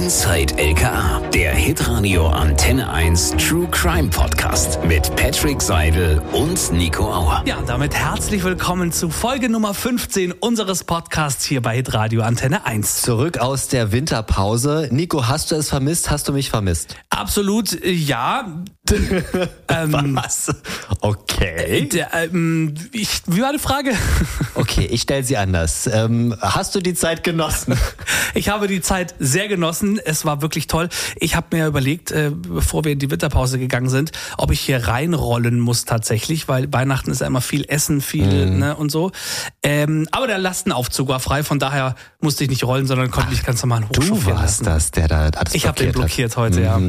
[0.00, 7.42] Inside LKA, der Hitradio Antenne 1 True Crime Podcast mit Patrick Seidel und Nico Auer.
[7.44, 13.02] Ja, damit herzlich willkommen zu Folge Nummer 15 unseres Podcasts hier bei Hitradio Antenne 1.
[13.02, 14.88] Zurück aus der Winterpause.
[14.90, 16.10] Nico, hast du es vermisst?
[16.10, 16.96] Hast du mich vermisst?
[17.10, 18.64] Absolut, äh, ja.
[19.68, 20.50] ähm, Was?
[21.00, 21.88] Okay.
[21.88, 23.92] Der, ähm, ich, wie war die Frage?
[24.56, 25.88] Okay, ich stelle sie anders.
[25.90, 27.76] Ähm, hast du die Zeit genossen?
[28.34, 29.98] Ich habe die Zeit sehr genossen.
[30.04, 30.88] Es war wirklich toll.
[31.16, 34.86] Ich habe mir überlegt, äh, bevor wir in die Winterpause gegangen sind, ob ich hier
[34.86, 38.58] reinrollen muss tatsächlich, weil Weihnachten ist ja immer viel Essen, viel mm.
[38.58, 39.10] ne, und so.
[39.64, 43.42] Ähm, aber der Lastenaufzug war frei, von daher musste ich nicht rollen, sondern konnte mich
[43.42, 44.64] ganz normal hochchauffieren Du warst lassen.
[44.64, 46.36] das, der da alles Ich habe den blockiert hat.
[46.36, 46.64] heute, mhm.
[46.64, 46.80] ja.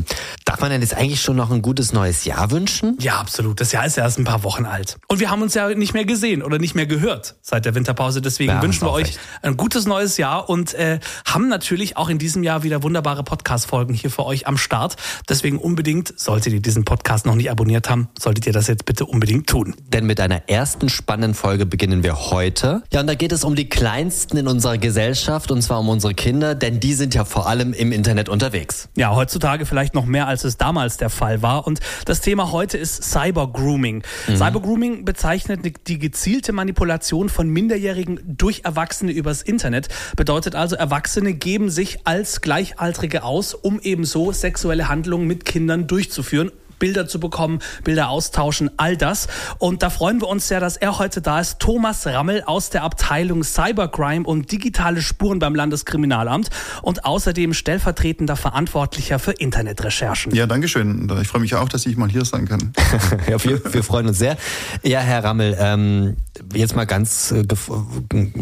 [0.45, 2.97] Darf man denn jetzt eigentlich schon noch ein gutes neues Jahr wünschen?
[2.99, 3.59] Ja, absolut.
[3.59, 4.97] Das Jahr ist ja erst ein paar Wochen alt.
[5.07, 8.21] Und wir haben uns ja nicht mehr gesehen oder nicht mehr gehört seit der Winterpause.
[8.21, 9.19] Deswegen ja, wünschen wir euch recht.
[9.41, 13.93] ein gutes neues Jahr und äh, haben natürlich auch in diesem Jahr wieder wunderbare Podcast-Folgen
[13.93, 14.95] hier für euch am Start.
[15.29, 19.05] Deswegen unbedingt, solltet ihr diesen Podcast noch nicht abonniert haben, solltet ihr das jetzt bitte
[19.05, 19.75] unbedingt tun.
[19.87, 22.83] Denn mit einer ersten spannenden Folge beginnen wir heute.
[22.93, 26.13] Ja, und da geht es um die Kleinsten in unserer Gesellschaft und zwar um unsere
[26.13, 28.89] Kinder, denn die sind ja vor allem im Internet unterwegs.
[28.95, 31.67] Ja, heutzutage vielleicht noch mehr, als es damals der Fall war.
[31.67, 34.03] Und das Thema heute ist Cyber-Grooming.
[34.27, 34.35] Mhm.
[34.35, 39.87] Cyber-Grooming bezeichnet die gezielte Manipulation von Minderjährigen durch Erwachsene übers Internet.
[40.15, 45.87] Bedeutet also, Erwachsene geben sich als Gleichaltrige aus, um eben so sexuelle Handlungen mit Kindern
[45.87, 49.27] durchzuführen Bilder zu bekommen, Bilder austauschen, all das.
[49.59, 51.59] Und da freuen wir uns sehr, dass er heute da ist.
[51.59, 56.49] Thomas Rammel aus der Abteilung Cybercrime und digitale Spuren beim Landeskriminalamt
[56.81, 60.33] und außerdem stellvertretender Verantwortlicher für Internetrecherchen.
[60.33, 61.07] Ja, danke schön.
[61.21, 62.73] Ich freue mich auch, dass ich mal hier sein kann.
[63.29, 64.35] ja, wir, wir freuen uns sehr.
[64.81, 66.17] Ja, Herr Rammel, ähm,
[66.55, 67.45] jetzt mal ganz, äh,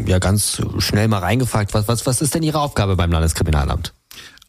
[0.05, 1.73] ja, ganz schnell mal reingefragt.
[1.73, 3.93] Was, was, was ist denn Ihre Aufgabe beim Landeskriminalamt?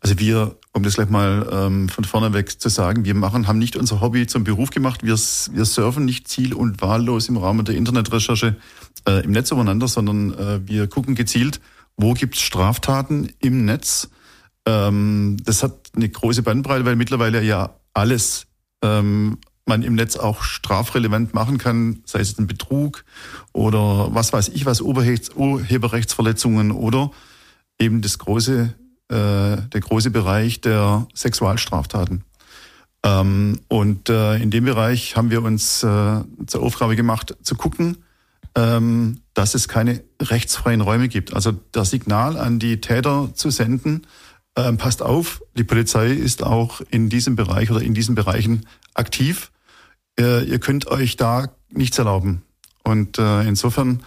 [0.01, 3.59] Also wir, um das gleich mal ähm, von vorne weg zu sagen, wir machen, haben
[3.59, 5.03] nicht unser Hobby zum Beruf gemacht.
[5.03, 8.57] Wir, wir surfen nicht ziel- und wahllos im Rahmen der Internetrecherche
[9.09, 11.61] äh, im Netz übereinander, sondern äh, wir gucken gezielt,
[11.97, 14.11] wo gibt's Straftaten im Netz.
[14.65, 18.47] Ähm, das hat eine große Bandbreite, weil mittlerweile ja alles
[18.83, 23.05] ähm, man im Netz auch strafrelevant machen kann, sei es ein Betrug
[23.53, 27.11] oder was weiß ich was, Urheberrechtsverletzungen oder
[27.79, 28.75] eben das große
[29.11, 32.25] der große Bereich der Sexualstraftaten.
[33.03, 38.05] Ähm, und äh, in dem Bereich haben wir uns äh, zur Aufgabe gemacht, zu gucken,
[38.55, 41.35] ähm, dass es keine rechtsfreien Räume gibt.
[41.35, 44.07] Also das Signal an die Täter zu senden,
[44.57, 49.51] ähm, passt auf, die Polizei ist auch in diesem Bereich oder in diesen Bereichen aktiv.
[50.19, 52.43] Äh, ihr könnt euch da nichts erlauben.
[52.83, 54.03] Und äh, insofern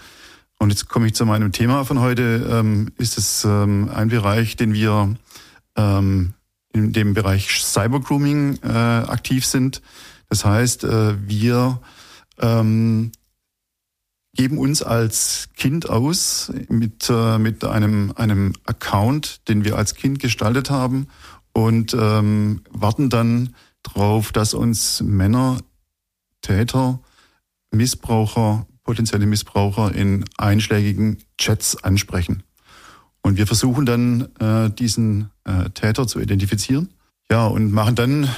[0.60, 2.48] und jetzt komme ich zu meinem Thema von heute.
[2.50, 5.16] Ähm, ist es ähm, ein Bereich, den wir
[5.76, 6.34] ähm,
[6.74, 9.82] in dem Bereich Cybergrooming äh, aktiv sind.
[10.30, 11.82] Das heißt, äh, wir
[12.40, 13.12] ähm,
[14.36, 20.20] geben uns als Kind aus mit, äh, mit einem, einem Account, den wir als Kind
[20.20, 21.08] gestaltet haben
[21.54, 25.60] und ähm, warten dann darauf, dass uns Männer,
[26.42, 27.00] Täter,
[27.72, 32.44] Missbraucher potenzielle Missbraucher in einschlägigen Chats ansprechen.
[33.22, 36.90] Und wir versuchen dann, äh, diesen äh, Täter zu identifizieren.
[37.32, 38.30] Ja, und machen dann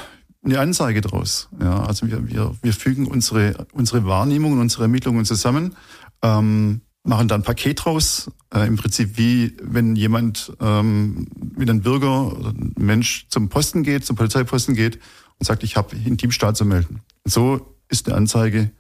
[0.44, 1.50] eine Anzeige draus.
[1.60, 5.76] Ja, also wir, wir, wir fügen unsere, unsere Wahrnehmungen, unsere Ermittlungen zusammen,
[6.22, 8.30] ähm, machen dann ein Paket draus.
[8.54, 13.82] Äh, Im Prinzip wie wenn jemand ähm, mit einem Bürger oder ein Mensch zum Posten
[13.82, 15.00] geht, zum Polizeiposten geht
[15.40, 17.02] und sagt, ich habe Intimstaat zu melden.
[17.24, 18.72] Und so ist eine Anzeige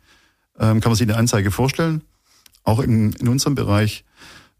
[0.57, 2.01] kann man sich eine Anzeige vorstellen.
[2.63, 4.05] Auch in, in unserem Bereich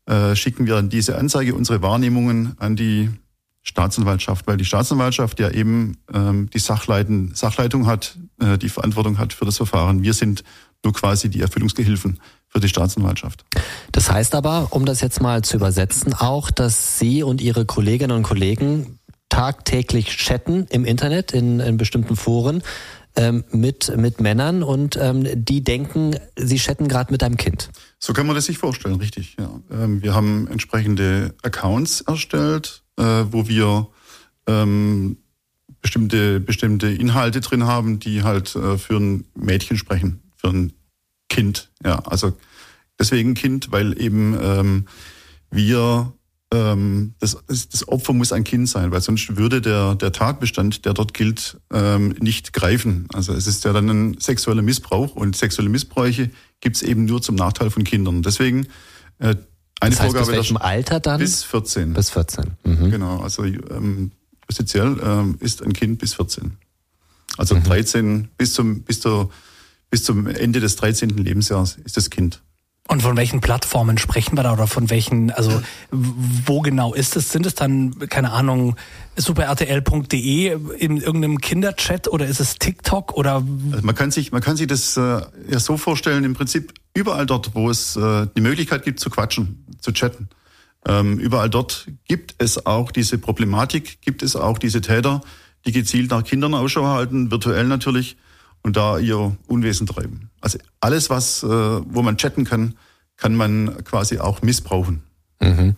[0.05, 3.09] äh, schicken wir diese Anzeige, unsere Wahrnehmungen an die
[3.63, 9.33] Staatsanwaltschaft, weil die Staatsanwaltschaft ja eben ähm, die Sachleiten, Sachleitung hat, äh, die Verantwortung hat
[9.33, 10.03] für das Verfahren.
[10.03, 10.43] Wir sind
[10.83, 13.43] nur quasi die Erfüllungsgehilfen für die Staatsanwaltschaft.
[13.91, 18.15] Das heißt aber, um das jetzt mal zu übersetzen, auch, dass Sie und Ihre Kolleginnen
[18.15, 18.99] und Kollegen
[19.29, 22.63] tagtäglich chatten im Internet, in, in bestimmten Foren,
[23.15, 27.69] ähm, mit, mit Männern und ähm, die denken, sie chatten gerade mit einem Kind.
[27.99, 29.37] So kann man das sich vorstellen, richtig.
[29.39, 29.49] Ja.
[29.71, 33.87] Ähm, wir haben entsprechende Accounts erstellt, äh, wo wir
[34.47, 35.17] ähm,
[35.81, 40.73] bestimmte, bestimmte Inhalte drin haben, die halt äh, für ein Mädchen sprechen, für ein
[41.29, 41.71] Kind.
[41.83, 42.33] Ja, also
[42.99, 44.87] deswegen Kind, weil eben ähm,
[45.51, 46.13] wir
[46.55, 50.93] ähm, das, das Opfer muss ein Kind sein, weil sonst würde der, der Tatbestand, der
[50.93, 53.07] dort gilt, ähm, nicht greifen.
[53.13, 56.29] Also es ist ja dann ein sexueller Missbrauch und sexuelle Missbräuche
[56.61, 58.21] gibt es eben nur zum Nachteil von Kindern.
[58.21, 58.67] Deswegen
[59.19, 59.35] äh,
[59.79, 60.25] eine das heißt, Vorgabe.
[60.27, 61.19] Bis welchem Alter dann?
[61.19, 61.93] Bis 14.
[61.93, 62.51] Bis 14.
[62.63, 62.91] Mhm.
[62.91, 64.11] Genau, also ähm,
[64.49, 66.57] offiziell ähm, ist ein Kind bis 14.
[67.37, 67.63] Also mhm.
[67.63, 69.29] 13 bis zum, bis, zur,
[69.89, 71.09] bis zum Ende des 13.
[71.09, 72.41] Lebensjahres ist das Kind.
[72.87, 75.59] Und von welchen Plattformen sprechen wir da oder von welchen, also
[75.89, 77.31] wo genau ist es?
[77.31, 78.75] Sind es dann, keine Ahnung,
[79.15, 83.43] superrtl.de in irgendeinem Kinderchat oder ist es TikTok oder?
[83.71, 87.25] Also man kann sich, man kann sich das äh, ja so vorstellen, im Prinzip überall
[87.25, 90.29] dort, wo es äh, die Möglichkeit gibt zu quatschen, zu chatten.
[90.87, 95.21] Ähm, überall dort gibt es auch diese Problematik, gibt es auch diese Täter,
[95.65, 98.15] die gezielt nach Kindern Ausschau halten, virtuell natürlich,
[98.65, 100.31] und da ihr Unwesen treiben.
[100.41, 102.73] Also alles, was, äh, wo man chatten kann,
[103.15, 105.03] kann man quasi auch missbrauchen.
[105.39, 105.75] Mhm.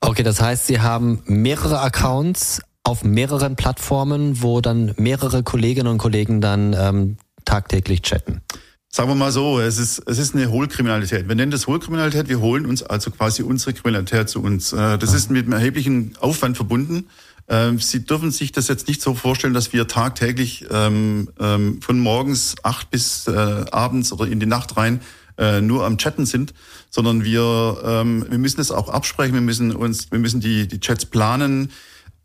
[0.00, 5.98] Okay, das heißt, Sie haben mehrere Accounts auf mehreren Plattformen, wo dann mehrere Kolleginnen und
[5.98, 8.40] Kollegen dann ähm, tagtäglich chatten.
[8.88, 11.28] Sagen wir mal so, es ist, es ist eine Hohlkriminalität.
[11.28, 14.72] Wir nennen das Hohlkriminalität, wir holen uns also quasi unsere Kriminalität zu uns.
[14.72, 17.06] Äh, das ist mit einem erheblichen Aufwand verbunden.
[17.48, 21.98] Ähm, Sie dürfen sich das jetzt nicht so vorstellen, dass wir tagtäglich ähm, ähm, von
[21.98, 25.00] morgens acht bis äh, abends oder in die Nacht rein
[25.38, 26.52] äh, nur am Chatten sind,
[26.90, 30.80] sondern wir, ähm, wir müssen es auch absprechen, wir müssen uns, wir müssen die, die
[30.80, 31.70] Chats planen,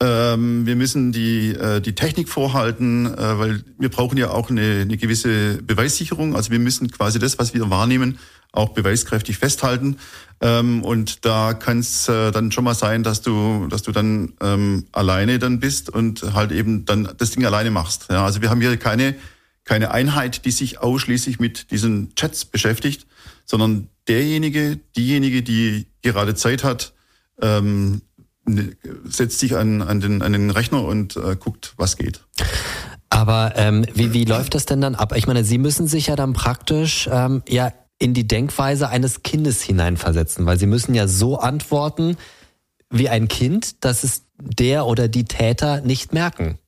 [0.03, 4.81] ähm, wir müssen die, äh, die Technik vorhalten, äh, weil wir brauchen ja auch eine,
[4.81, 6.35] eine gewisse Beweissicherung.
[6.35, 8.19] Also wir müssen quasi das, was wir wahrnehmen,
[8.51, 9.97] auch beweiskräftig festhalten.
[10.41, 14.33] Ähm, und da kann es äh, dann schon mal sein, dass du, dass du dann
[14.41, 18.07] ähm, alleine dann bist und halt eben dann das Ding alleine machst.
[18.09, 19.15] Ja, also wir haben hier keine,
[19.63, 23.07] keine Einheit, die sich ausschließlich mit diesen Chats beschäftigt,
[23.45, 26.93] sondern derjenige, diejenige, die gerade Zeit hat,
[27.41, 28.01] ähm,
[29.05, 32.21] setzt sich an, an, den, an den Rechner und äh, guckt, was geht.
[33.09, 35.13] Aber ähm, wie, wie läuft das denn dann ab?
[35.15, 37.71] Ich meine, Sie müssen sich ja dann praktisch ähm, ja
[38.03, 42.17] in die Denkweise eines Kindes hineinversetzen, weil sie müssen ja so antworten
[42.89, 46.59] wie ein Kind, dass es der oder die Täter nicht merken.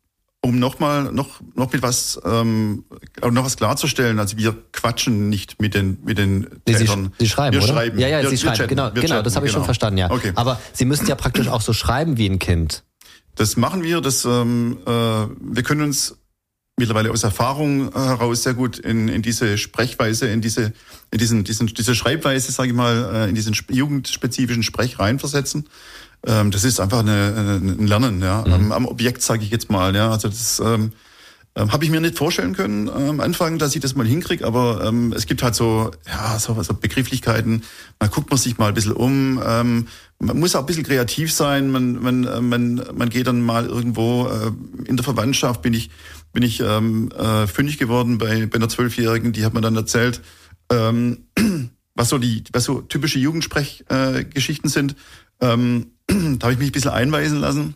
[0.45, 2.85] Um nochmal noch noch mit was ähm,
[3.19, 7.13] noch was klarzustellen, also wir quatschen nicht mit den mit den Tätern.
[7.17, 7.73] Sie, sie schreiben, wir oder?
[7.73, 7.97] schreiben.
[7.97, 8.57] Ja, ja, wir, Sie schreiben.
[8.57, 9.61] Chatten, genau, genau, das habe ich genau.
[9.61, 9.97] schon verstanden.
[9.97, 10.11] Ja.
[10.11, 10.33] Okay.
[10.35, 12.83] Aber Sie müssen ja praktisch auch so schreiben wie ein Kind.
[13.33, 14.01] Das machen wir.
[14.01, 16.15] Das ähm, äh, wir können uns
[16.77, 20.73] mittlerweile aus Erfahrung heraus sehr gut in, in diese Sprechweise, in diese,
[21.11, 25.69] in diesen, diesen, diese Schreibweise, sage ich mal, äh, in diesen jugendspezifischen Sprech reinversetzen.
[26.25, 28.53] Ähm, das ist einfach eine, ein Lernen, ja, mhm.
[28.53, 30.11] am, am Objekt, sage ich jetzt mal, ja.
[30.11, 30.93] Also das ähm,
[31.55, 34.45] ähm, habe ich mir nicht vorstellen können äh, am Anfang, dass ich das mal hinkriege,
[34.45, 37.63] aber ähm, es gibt halt so, ja, so, so Begrifflichkeiten.
[37.99, 39.41] Man guckt man sich mal ein bisschen um.
[39.45, 39.87] Ähm,
[40.19, 41.71] man muss auch ein bisschen kreativ sein.
[41.71, 44.51] Man, man, man, man geht dann mal irgendwo äh,
[44.85, 45.89] in der Verwandtschaft, bin ich
[46.35, 50.21] bin ich ähm, äh, fündig geworden bei, bei einer Zwölfjährigen, die hat mir dann erzählt,
[50.69, 51.23] ähm,
[51.95, 54.95] was so die, was so typische Jugendsprechgeschichten äh, sind.
[55.41, 57.75] Ähm, da habe ich mich ein bisschen einweisen lassen.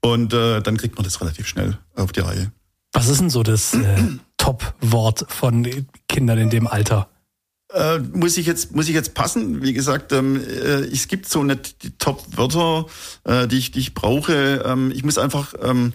[0.00, 2.52] Und äh, dann kriegt man das relativ schnell auf die Reihe.
[2.92, 3.96] Was ist denn so das äh,
[4.36, 5.66] Top-Wort von
[6.08, 7.08] Kindern in dem Alter?
[7.72, 9.62] Äh, muss ich jetzt muss ich jetzt passen?
[9.62, 12.86] Wie gesagt, ähm, äh, es gibt so nicht die Top-Wörter,
[13.24, 14.62] äh, die ich die ich brauche.
[14.64, 15.92] Ähm, ich muss einfach ähm,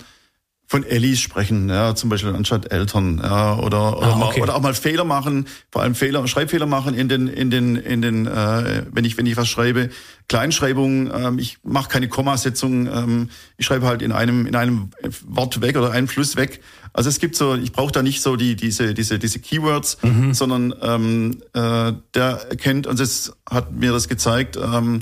[0.71, 4.39] von Ellis sprechen, ja, zum Beispiel anstatt Eltern, ja, oder oder, ah, okay.
[4.39, 7.75] mal, oder auch mal Fehler machen, vor allem Fehler, Schreibfehler machen in den in den
[7.75, 9.89] in den, äh, wenn ich wenn ich was schreibe,
[10.27, 14.91] Kleinschreibung, ähm, ich mache keine Kommasetzung, ähm, ich schreibe halt in einem in einem
[15.25, 16.61] Wort weg oder einen Fluss weg.
[16.93, 20.35] Also es gibt so, ich brauche da nicht so die diese diese diese Keywords, mhm.
[20.35, 24.55] sondern ähm, äh, der erkennt und das hat mir das gezeigt.
[24.55, 25.01] Ähm,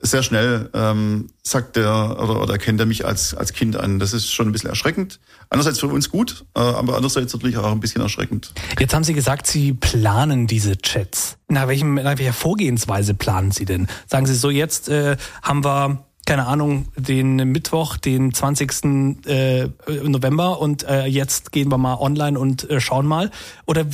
[0.00, 3.98] sehr schnell ähm, sagt er oder, oder erkennt er mich als, als Kind an.
[3.98, 5.20] Das ist schon ein bisschen erschreckend.
[5.50, 8.52] Einerseits für uns gut, äh, aber andererseits natürlich auch ein bisschen erschreckend.
[8.78, 11.38] Jetzt haben Sie gesagt, Sie planen diese Chats.
[11.48, 13.86] Nach, welchem, nach welcher Vorgehensweise planen Sie denn?
[14.06, 19.24] Sagen Sie so, jetzt äh, haben wir keine Ahnung, den Mittwoch, den 20.
[19.26, 19.68] Äh,
[20.02, 23.30] November und äh, jetzt gehen wir mal online und äh, schauen mal.
[23.64, 23.86] Oder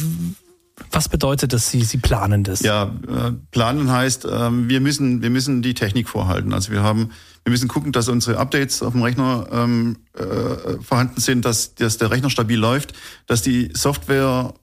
[0.91, 2.61] was bedeutet das, Sie, Sie planen das?
[2.61, 6.53] Ja, äh, planen heißt, äh, wir, müssen, wir müssen die Technik vorhalten.
[6.53, 7.11] Also wir haben,
[7.45, 11.99] wir müssen gucken, dass unsere Updates auf dem Rechner ähm, äh, vorhanden sind, dass, dass
[11.99, 12.95] der Rechner stabil läuft,
[13.27, 14.55] dass die Software,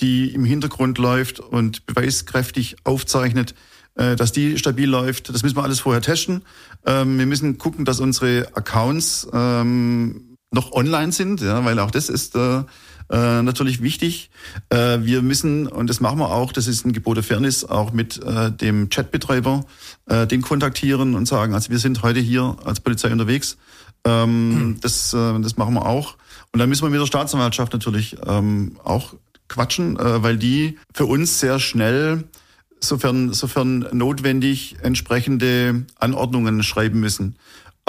[0.00, 3.54] die im Hintergrund läuft und beweiskräftig aufzeichnet,
[3.96, 5.28] äh, dass die stabil läuft.
[5.28, 6.42] Das müssen wir alles vorher testen.
[6.86, 12.08] Ähm, wir müssen gucken, dass unsere Accounts ähm, noch online sind, ja, weil auch das
[12.08, 12.62] ist äh,
[13.10, 14.30] äh, natürlich wichtig.
[14.68, 17.92] Äh, wir müssen, und das machen wir auch, das ist ein Gebot der Fairness, auch
[17.92, 19.64] mit äh, dem Chatbetreiber
[20.06, 23.56] äh, den kontaktieren und sagen, also wir sind heute hier als Polizei unterwegs.
[24.04, 24.80] Ähm, hm.
[24.80, 26.16] das, äh, das machen wir auch.
[26.52, 29.14] Und dann müssen wir mit der Staatsanwaltschaft natürlich ähm, auch
[29.48, 32.24] quatschen, äh, weil die für uns sehr schnell
[32.80, 37.36] sofern, sofern notwendig entsprechende Anordnungen schreiben müssen.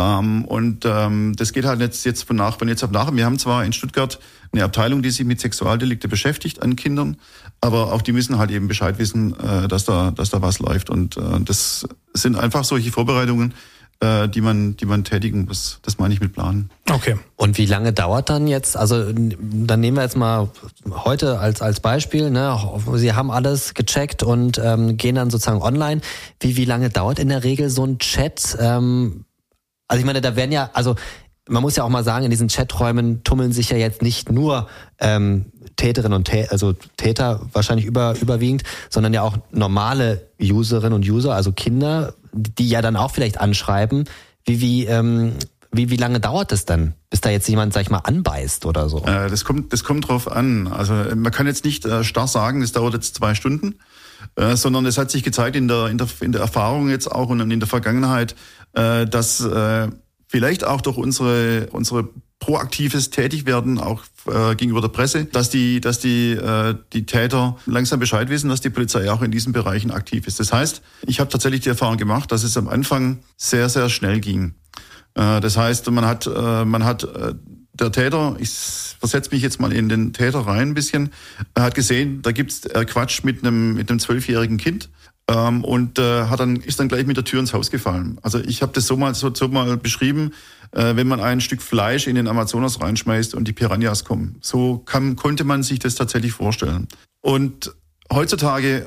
[0.01, 3.13] Ähm, und ähm, das geht halt jetzt, jetzt von nach, von jetzt ab nach.
[3.13, 4.19] Wir haben zwar in Stuttgart
[4.51, 7.17] eine Abteilung, die sich mit Sexualdelikte beschäftigt an Kindern,
[7.61, 10.89] aber auch die müssen halt eben Bescheid wissen, äh, dass da, dass da was läuft.
[10.89, 13.53] Und äh, das sind einfach solche Vorbereitungen,
[14.01, 15.79] äh, die man, die man tätigen muss.
[15.83, 16.69] Das meine ich mit Planen.
[16.89, 17.17] Okay.
[17.37, 18.75] Und wie lange dauert dann jetzt?
[18.75, 20.49] Also dann nehmen wir jetzt mal
[20.89, 22.29] heute als als Beispiel.
[22.29, 22.57] Ne,
[22.95, 26.01] Sie haben alles gecheckt und ähm, gehen dann sozusagen online.
[26.39, 28.57] Wie wie lange dauert in der Regel so ein Chat?
[28.59, 29.25] Ähm,
[29.91, 30.95] also ich meine, da werden ja, also
[31.49, 34.69] man muss ja auch mal sagen, in diesen Chaträumen tummeln sich ja jetzt nicht nur
[34.99, 41.05] ähm, Täterinnen und Tä also Täter wahrscheinlich über, überwiegend, sondern ja auch normale Userinnen und
[41.05, 44.05] User, also Kinder, die ja dann auch vielleicht anschreiben.
[44.45, 45.33] Wie, wie, ähm,
[45.73, 48.87] wie, wie lange dauert es dann, bis da jetzt jemand, sag ich mal, anbeißt oder
[48.87, 49.03] so?
[49.03, 50.67] Äh, das kommt, das kommt drauf an.
[50.67, 53.75] Also man kann jetzt nicht äh, starr sagen, es dauert jetzt zwei Stunden,
[54.37, 57.27] äh, sondern es hat sich gezeigt in der, in der, in der Erfahrung jetzt auch
[57.27, 58.35] und in der Vergangenheit,
[58.73, 59.89] äh, dass äh,
[60.27, 62.09] vielleicht auch durch unsere, unsere
[62.39, 67.99] proaktives Tätigwerden auch äh, gegenüber der Presse, dass die, dass die, äh, die Täter langsam
[67.99, 70.39] Bescheid wissen, dass die Polizei auch in diesen Bereichen aktiv ist.
[70.39, 74.19] Das heißt, ich habe tatsächlich die Erfahrung gemacht, dass es am Anfang sehr, sehr schnell
[74.19, 74.55] ging.
[75.13, 77.35] Äh, das heißt, man hat, äh, man hat äh,
[77.73, 78.49] der Täter, ich
[78.99, 81.11] versetze mich jetzt mal in den Täter rein ein bisschen,
[81.57, 84.89] hat gesehen, da gibt's Quatsch mit einem mit einem zwölfjährigen Kind
[85.31, 88.17] ähm, und äh, hat dann ist dann gleich mit der Tür ins Haus gefallen.
[88.21, 90.33] Also ich habe das so mal so, so mal beschrieben,
[90.71, 94.37] äh, wenn man ein Stück Fleisch in den Amazonas reinschmeißt und die Piranhas kommen.
[94.41, 96.87] So kann, konnte man sich das tatsächlich vorstellen.
[97.21, 97.73] Und
[98.11, 98.85] heutzutage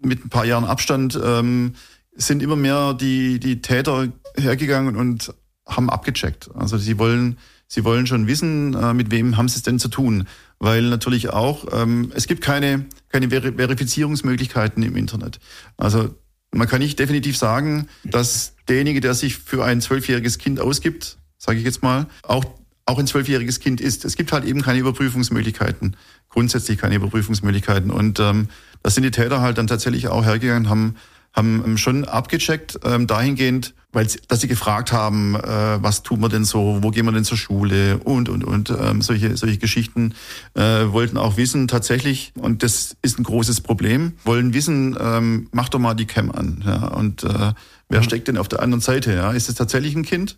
[0.00, 1.74] mit ein paar Jahren Abstand ähm,
[2.14, 5.34] sind immer mehr die die Täter hergegangen und
[5.66, 6.50] haben abgecheckt.
[6.54, 7.36] Also sie wollen
[7.68, 10.26] sie wollen schon wissen, äh, mit wem haben sie es denn zu tun
[10.58, 15.38] weil natürlich auch, ähm, es gibt keine, keine Ver Verifizierungsmöglichkeiten im Internet.
[15.76, 16.14] Also
[16.50, 21.58] man kann nicht definitiv sagen, dass derjenige, der sich für ein zwölfjähriges Kind ausgibt, sage
[21.58, 22.44] ich jetzt mal, auch,
[22.86, 24.04] auch ein zwölfjähriges Kind ist.
[24.04, 25.96] Es gibt halt eben keine Überprüfungsmöglichkeiten,
[26.30, 27.90] grundsätzlich keine Überprüfungsmöglichkeiten.
[27.90, 28.48] Und ähm,
[28.82, 30.96] da sind die Täter halt dann tatsächlich auch hergegangen, haben
[31.38, 36.20] haben ähm, schon abgecheckt, ähm, dahingehend, weil sie, dass sie gefragt haben, äh, was tun
[36.20, 39.58] wir denn so, wo gehen wir denn zur Schule und und und ähm, solche solche
[39.58, 40.14] Geschichten
[40.54, 45.70] äh, wollten auch wissen tatsächlich und das ist ein großes Problem, wollen wissen, ähm, mach
[45.70, 47.52] doch mal die Cam an, ja und äh,
[47.88, 48.04] wer mhm.
[48.04, 50.36] steckt denn auf der anderen Seite, ja, ist es tatsächlich ein Kind?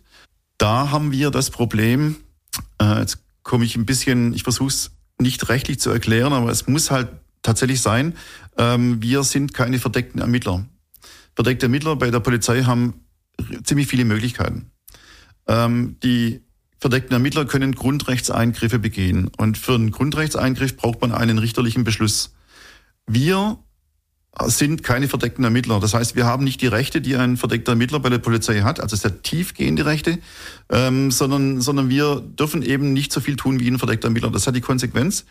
[0.57, 2.17] Da haben wir das Problem.
[2.79, 6.67] Äh, jetzt komme ich ein bisschen, ich versuche es nicht rechtlich zu erklären, aber es
[6.67, 7.09] muss halt
[7.41, 8.13] tatsächlich sein.
[8.57, 10.65] Ähm, wir sind keine verdeckten Ermittler
[11.35, 13.05] verdeckte Ermittler bei der Polizei haben
[13.63, 14.71] ziemlich viele Möglichkeiten.
[15.47, 16.41] Ähm, die
[16.79, 19.29] verdeckten Ermittler können Grundrechtseingriffe begehen.
[19.37, 22.33] Und für einen Grundrechtseingriff braucht man einen richterlichen Beschluss.
[23.07, 23.59] Wir
[24.45, 25.79] sind keine verdeckten Ermittler.
[25.79, 28.79] Das heißt, wir haben nicht die Rechte, die ein verdeckter Ermittler bei der Polizei hat,
[28.79, 30.19] also sehr tiefgehende Rechte,
[30.69, 34.31] ähm, sondern, sondern wir dürfen eben nicht so viel tun wie ein verdeckter Ermittler.
[34.31, 35.25] Das hat die Konsequenz,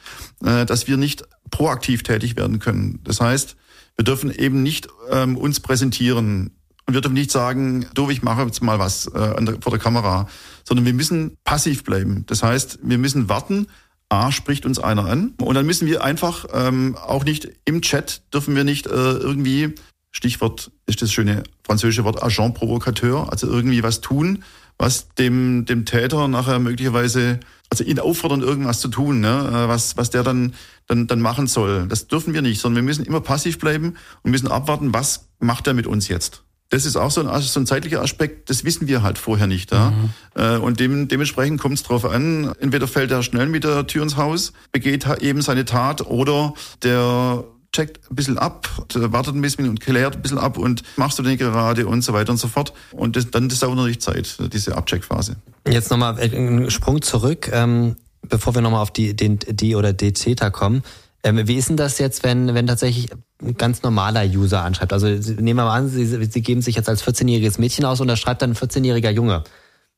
[0.45, 3.01] äh, dass wir nicht proaktiv tätig werden können.
[3.03, 3.57] Das heißt,
[4.01, 6.53] wir dürfen eben nicht ähm, uns präsentieren.
[6.87, 9.79] Und wir dürfen nicht sagen, du, ich mache jetzt mal was äh, der, vor der
[9.79, 10.27] Kamera,
[10.65, 12.25] sondern wir müssen passiv bleiben.
[12.27, 13.67] Das heißt, wir müssen warten,
[14.09, 15.35] A, spricht uns einer an.
[15.39, 19.75] Und dann müssen wir einfach ähm, auch nicht im Chat, dürfen wir nicht äh, irgendwie,
[20.13, 24.45] Stichwort ist das schöne französische Wort Agent Provocateur, also irgendwie was tun,
[24.79, 27.39] was dem, dem Täter nachher möglicherweise,
[27.71, 30.55] also ihn auffordern, irgendwas zu tun, ne, äh, was, was der dann,
[30.87, 31.87] dann, dann machen soll.
[31.89, 35.67] Das dürfen wir nicht, sondern wir müssen immer passiv bleiben und müssen abwarten, was macht
[35.69, 36.43] er mit uns jetzt.
[36.69, 39.49] Das ist auch so ein, also so ein zeitlicher Aspekt, das wissen wir halt vorher
[39.49, 39.73] nicht.
[39.73, 39.91] Ja?
[39.91, 40.11] Mhm.
[40.35, 44.03] Äh, und dem, dementsprechend kommt es drauf an, entweder fällt er schnell mit der Tür
[44.03, 49.69] ins Haus, begeht eben seine Tat oder der checkt ein bisschen ab, wartet ein bisschen
[49.69, 52.49] und klärt ein bisschen ab und machst du den gerade und so weiter und so
[52.49, 52.73] fort.
[52.93, 55.37] Und das, dann das dauert natürlich Zeit, diese Abcheckphase.
[55.69, 57.97] Jetzt nochmal ein Sprung zurück, ähm,
[58.29, 60.83] bevor wir nochmal auf die, den, die oder die CETA kommen.
[61.23, 63.11] Ähm, wie ist denn das jetzt, wenn, wenn tatsächlich
[63.43, 64.93] ein ganz normaler User anschreibt?
[64.93, 68.09] Also nehmen wir mal an, Sie, Sie geben sich jetzt als 14-jähriges Mädchen aus und
[68.09, 69.45] da schreibt dann ein 14-jähriger Junge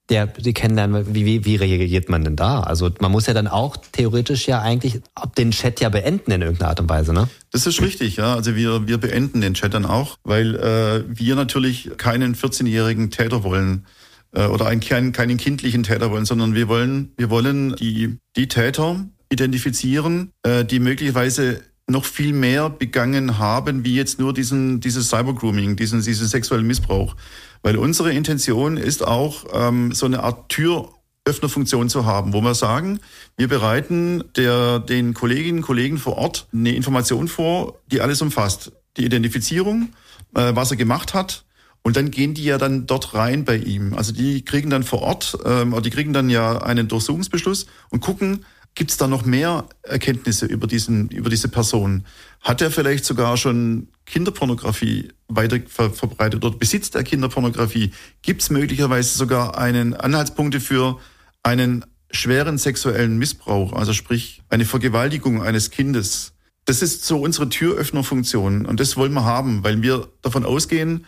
[0.09, 2.61] der die kennenlernen, wie, wie, wie reagiert man denn da?
[2.61, 5.01] Also man muss ja dann auch theoretisch ja eigentlich
[5.39, 7.29] den Chat ja beenden in irgendeiner Art und Weise, ne?
[7.51, 8.35] Das ist richtig, ja.
[8.35, 13.45] Also wir, wir beenden den Chat dann auch, weil äh, wir natürlich keinen 14-jährigen Täter
[13.45, 13.87] wollen
[14.33, 18.49] äh, oder einen, keinen, keinen kindlichen Täter wollen, sondern wir wollen, wir wollen die, die
[18.49, 25.09] Täter identifizieren, äh, die möglicherweise noch viel mehr begangen haben, wie jetzt nur diesen, dieses
[25.09, 27.17] Cybergrooming, diesen, diesen sexuellen Missbrauch.
[27.63, 33.01] Weil unsere Intention ist auch, ähm, so eine Art Türöffnerfunktion zu haben, wo wir sagen,
[33.37, 38.73] wir bereiten der, den Kolleginnen und Kollegen vor Ort eine Information vor, die alles umfasst.
[38.97, 39.91] Die Identifizierung,
[40.35, 41.45] äh, was er gemacht hat
[41.85, 43.95] Und dann gehen die ja dann dort rein bei ihm.
[43.95, 48.01] Also die kriegen dann vor Ort, ähm, oder die kriegen dann ja einen Durchsuchungsbeschluss und
[48.01, 52.05] gucken, gibt es da noch mehr Erkenntnisse über, diesen, über diese Person?
[52.41, 57.93] Hat er vielleicht sogar schon Kinderpornografie weiter ver verbreitet oder besitzt er Kinderpornografie?
[58.23, 60.99] Gibt es möglicherweise sogar einen Anhaltspunkte für
[61.43, 66.33] einen schweren sexuellen Missbrauch, also sprich eine Vergewaltigung eines Kindes?
[66.65, 71.07] Das ist so unsere Türöffnerfunktion und das wollen wir haben, weil wir davon ausgehen,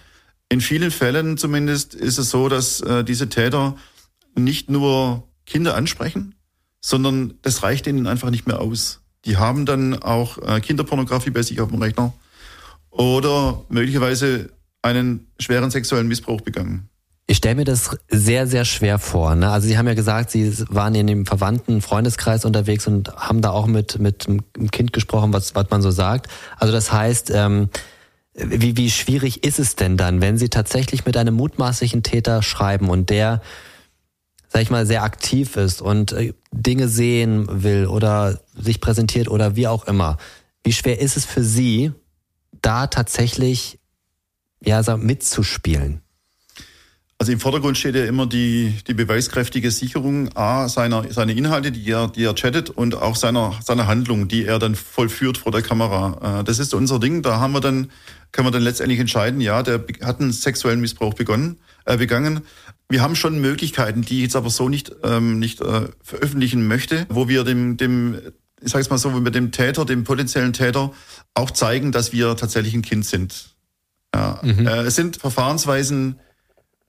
[0.49, 3.77] in vielen Fällen zumindest ist es so, dass äh, diese Täter
[4.37, 6.35] nicht nur Kinder ansprechen,
[6.87, 9.01] sondern das reicht ihnen einfach nicht mehr aus.
[9.25, 12.13] Die haben dann auch äh, Kinderpornografie bei sich auf dem Rechner
[12.91, 14.51] oder möglicherweise
[14.83, 16.91] einen schweren sexuellen Missbrauch begangen.
[17.27, 19.35] Ich stelle mir das sehr, sehr schwer vor.
[19.35, 19.49] Ne?
[19.49, 23.49] Also Sie haben ja gesagt, Sie waren in dem verwandten Freundeskreis unterwegs und haben da
[23.49, 26.31] auch mit, mit einem Kind gesprochen, was, was man so sagt.
[26.59, 27.71] Also das heißt, ähm,
[28.35, 32.91] wie, wie schwierig ist es denn dann, wenn Sie tatsächlich mit einem mutmaßlichen Täter schreiben
[32.91, 33.41] und der
[34.55, 39.57] sag ich mal, sehr aktiv ist und äh, Dinge sehen will oder sich präsentiert oder
[39.57, 40.17] wie auch immer.
[40.63, 41.91] Wie schwer ist es für Sie,
[42.63, 43.81] da tatsächlich
[44.65, 46.03] ja, mitzuspielen?
[47.19, 51.91] Also im Vordergrund steht ja immer die, die beweiskräftige Sicherung A, seiner, seine Inhalte, die
[51.91, 55.63] er, die er chattet und auch seiner, seiner Handlung, die er dann vollführt vor der
[55.63, 56.41] Kamera.
[56.41, 57.23] Äh, das ist unser Ding.
[57.23, 57.91] Da haben wir dann,
[58.31, 62.43] kann man dann letztendlich entscheiden, ja, der hat einen sexuellen Missbrauch begonnen, äh, begangen
[62.89, 67.07] wir haben schon Möglichkeiten, die ich jetzt aber so nicht, ähm, nicht äh, veröffentlichen möchte,
[67.09, 68.21] wo wir dem, dem,
[68.61, 70.93] ich sage es mal so, wo wir dem Täter, dem potenziellen Täter
[71.35, 73.57] auch zeigen, dass wir tatsächlich ein Kind sind.
[74.15, 74.39] Ja.
[74.43, 74.67] Mhm.
[74.67, 76.21] Äh, es sind Verfahrensweisen,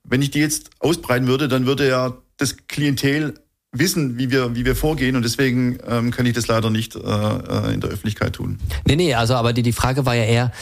[0.04, 3.34] wenn ich die jetzt ausbreiten würde, dann würde ja das Klientel
[3.78, 6.98] wissen, wie wir, wie wir vorgehen und deswegen ähm, kann ich das leider nicht äh,
[6.98, 8.58] äh in der Öffentlichkeit tun.
[8.86, 10.52] Nee, nee, also aber die, die Frage war ja eher,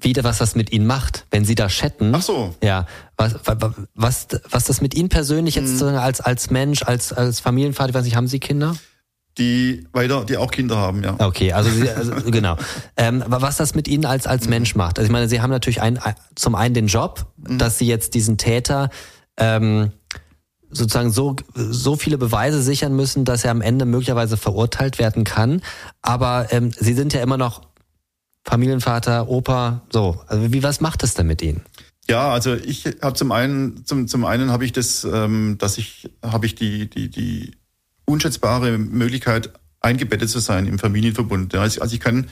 [0.00, 2.14] wieder was das mit ihnen macht, wenn sie da chatten.
[2.14, 2.54] Ach so.
[2.62, 2.86] Ja,
[3.16, 3.34] was
[3.94, 5.88] was was das mit ihnen persönlich jetzt mhm.
[5.96, 8.74] als als Mensch, als als Familienvater, weiß ich, haben Sie Kinder?
[9.36, 11.16] Die weiter, die auch Kinder haben, ja.
[11.18, 12.56] Okay, also, sie, also genau.
[12.96, 14.50] Ähm, was das mit Ihnen als als mhm.
[14.50, 14.98] Mensch macht.
[14.98, 15.98] Also ich meine, Sie haben natürlich ein,
[16.36, 17.58] zum einen den Job, mhm.
[17.58, 18.90] dass Sie jetzt diesen Täter
[19.36, 19.90] ähm,
[20.76, 25.62] sozusagen so, so viele Beweise sichern müssen, dass er am Ende möglicherweise verurteilt werden kann.
[26.02, 27.62] Aber ähm, Sie sind ja immer noch
[28.44, 30.20] Familienvater, Opa, so.
[30.26, 31.62] Also wie was macht das denn mit Ihnen?
[32.08, 36.10] Ja, also ich habe zum einen, zum, zum einen habe ich das, ähm, dass ich
[36.22, 37.52] habe ich die die die
[38.04, 41.54] unschätzbare Möglichkeit eingebettet zu sein im Familienverbund.
[41.54, 42.28] Also, also ich kann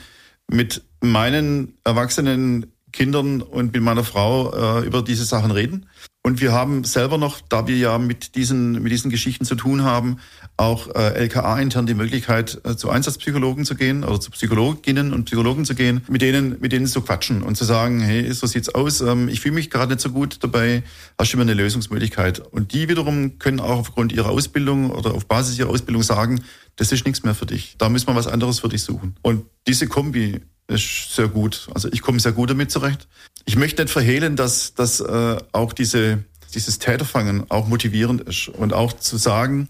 [0.47, 5.87] mit meinen erwachsenen Kindern und mit meiner Frau äh, über diese Sachen reden.
[6.25, 9.83] Und wir haben selber noch, da wir ja mit diesen, mit diesen Geschichten zu tun
[9.83, 10.19] haben,
[10.55, 15.25] auch äh, LKA intern die Möglichkeit, äh, zu Einsatzpsychologen zu gehen oder zu Psychologinnen und
[15.25, 18.69] Psychologen zu gehen, mit denen, mit denen zu quatschen und zu sagen, hey, so sieht's
[18.69, 20.83] aus, ähm, ich fühle mich gerade nicht so gut dabei,
[21.17, 22.39] hast du mir eine Lösungsmöglichkeit?
[22.39, 26.41] Und die wiederum können auch aufgrund ihrer Ausbildung oder auf Basis ihrer Ausbildung sagen,
[26.77, 27.75] das ist nichts mehr für dich.
[27.77, 29.17] Da müssen wir was anderes für dich suchen.
[29.23, 31.67] Und diese Kombi ist sehr gut.
[31.73, 33.07] Also ich komme sehr gut damit zurecht.
[33.45, 36.23] Ich möchte nicht verhehlen, dass, dass äh, auch diese,
[36.53, 39.67] dieses Täterfangen auch motivierend ist und auch zu sagen,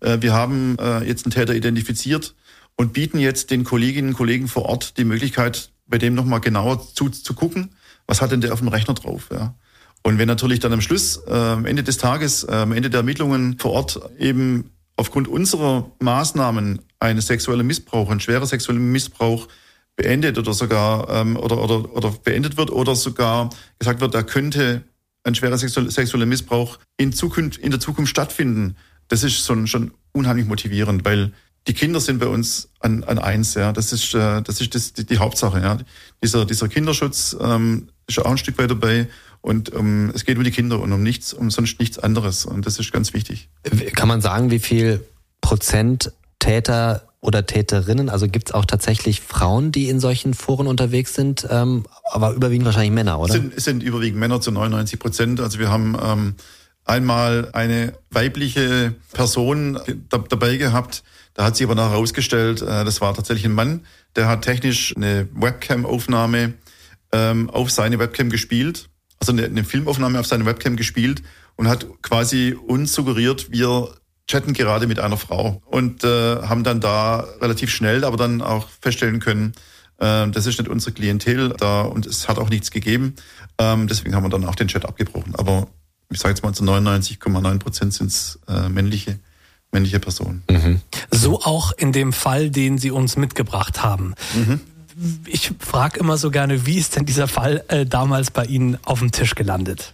[0.00, 2.34] äh, wir haben äh, jetzt einen Täter identifiziert
[2.76, 6.86] und bieten jetzt den Kolleginnen und Kollegen vor Ort die Möglichkeit, bei dem nochmal genauer
[6.94, 7.70] zu, zu gucken,
[8.06, 9.28] was hat denn der auf dem Rechner drauf.
[9.32, 9.54] Ja?
[10.02, 12.98] Und wenn natürlich dann am Schluss, äh, am Ende des Tages, äh, am Ende der
[12.98, 19.48] Ermittlungen vor Ort eben aufgrund unserer Maßnahmen ein sexueller Missbrauch, ein schwerer sexueller Missbrauch
[19.96, 24.82] beendet oder sogar ähm, oder, oder, oder beendet wird oder sogar gesagt wird, da könnte
[25.24, 28.76] ein schwerer sexueller Missbrauch in Zukunft in der Zukunft stattfinden.
[29.08, 31.32] Das ist schon schon unheimlich motivierend, weil
[31.66, 33.72] die Kinder sind bei uns an, an eins, ja.
[33.72, 35.78] Das ist äh, das ist das, die, die Hauptsache, ja.
[36.22, 39.08] Dieser dieser Kinderschutz ähm, ist auch ein Stück weit dabei.
[39.40, 42.46] Und ähm, es geht um die Kinder und um nichts, um sonst nichts anderes.
[42.46, 43.48] Und das ist ganz wichtig.
[43.94, 45.04] Kann man sagen, wie viel
[45.40, 48.08] Prozent Täter oder Täterinnen?
[48.08, 52.64] Also gibt es auch tatsächlich Frauen, die in solchen Foren unterwegs sind, ähm, aber überwiegend
[52.64, 53.34] wahrscheinlich Männer, oder?
[53.34, 55.40] Es sind, sind überwiegend Männer zu 99 Prozent.
[55.40, 56.34] Also wir haben ähm,
[56.84, 61.02] einmal eine weibliche Person da, dabei gehabt,
[61.34, 63.84] da hat sich aber nachher herausgestellt, äh, das war tatsächlich ein Mann,
[64.14, 66.54] der hat technisch eine Webcam-Aufnahme
[67.12, 71.22] ähm, auf seine Webcam gespielt, also eine, eine Filmaufnahme auf seine Webcam gespielt
[71.56, 73.90] und hat quasi uns suggeriert, wir
[74.26, 78.68] chatten gerade mit einer Frau und äh, haben dann da relativ schnell, aber dann auch
[78.80, 79.52] feststellen können,
[79.98, 83.14] äh, das ist nicht unsere Klientel da und es hat auch nichts gegeben.
[83.58, 85.34] Ähm, deswegen haben wir dann auch den Chat abgebrochen.
[85.36, 85.68] Aber
[86.10, 89.18] ich sage jetzt mal zu 99,9 Prozent sind es äh, männliche
[89.72, 90.42] männliche Personen.
[90.50, 90.80] Mhm.
[91.10, 94.14] So auch in dem Fall, den Sie uns mitgebracht haben.
[94.34, 94.60] Mhm.
[95.26, 99.00] ich frage immer so gerne, wie ist denn dieser Fall äh, damals bei Ihnen auf
[99.00, 99.92] dem Tisch gelandet?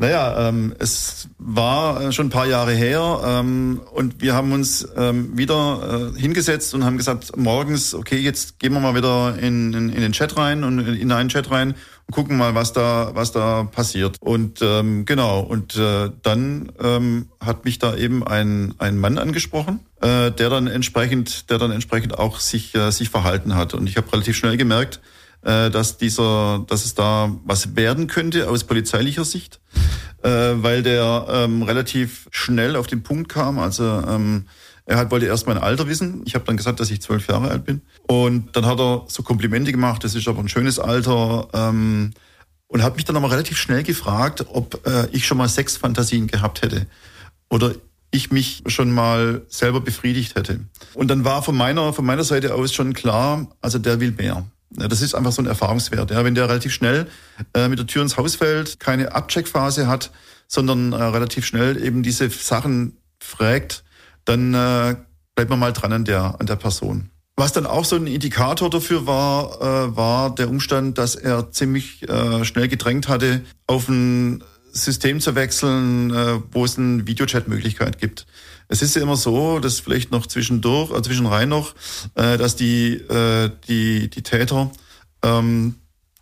[0.00, 4.88] Naja, ähm, es war äh, schon ein paar Jahre her ähm, und wir haben uns
[4.96, 9.74] ähm, wieder äh, hingesetzt und haben gesagt, morgens, okay, jetzt gehen wir mal wieder in,
[9.74, 11.74] in, in den Chat rein und in einen Chat rein
[12.06, 14.16] und gucken mal, was da, was da passiert.
[14.20, 19.80] Und ähm, genau, und äh, dann ähm, hat mich da eben ein, ein Mann angesprochen,
[20.00, 23.74] äh, der dann entsprechend, der dann entsprechend auch sich, äh, sich verhalten hat.
[23.74, 25.02] Und ich habe relativ schnell gemerkt,
[25.42, 29.60] äh, dass dieser, dass es da was werden könnte aus polizeilicher Sicht,
[30.22, 33.58] äh, weil der ähm, relativ schnell auf den Punkt kam.
[33.58, 34.46] Also ähm,
[34.86, 36.22] er hat, wollte erst mein Alter wissen.
[36.24, 37.80] Ich habe dann gesagt, dass ich zwölf Jahre alt bin.
[38.08, 41.48] Und dann hat er so Komplimente gemacht, das ist aber ein schönes Alter.
[41.52, 42.12] Ähm,
[42.66, 46.62] und hat mich dann aber relativ schnell gefragt, ob äh, ich schon mal Sexfantasien gehabt
[46.62, 46.86] hätte.
[47.48, 47.74] Oder
[48.10, 50.60] ich mich schon mal selber befriedigt hätte.
[50.94, 54.44] Und dann war von meiner, von meiner Seite aus schon klar, also der will mehr.
[54.70, 56.10] Das ist einfach so ein Erfahrungswert.
[56.10, 57.08] Ja, wenn der relativ schnell
[57.54, 60.10] äh, mit der Tür ins Haus fällt, keine Abcheckphase hat,
[60.46, 63.84] sondern äh, relativ schnell eben diese Sachen fragt,
[64.24, 64.96] dann äh,
[65.34, 67.10] bleibt man mal dran an der, an der Person.
[67.36, 72.08] Was dann auch so ein Indikator dafür war, äh, war der Umstand, dass er ziemlich
[72.08, 78.26] äh, schnell gedrängt hatte, auf ein System zu wechseln, äh, wo es eine Videochat-Möglichkeit gibt.
[78.70, 81.74] Es ist ja immer so, dass vielleicht noch zwischendurch, äh, zwischenrein noch,
[82.14, 84.70] äh, dass die, äh, die, die Täter
[85.22, 85.74] ähm,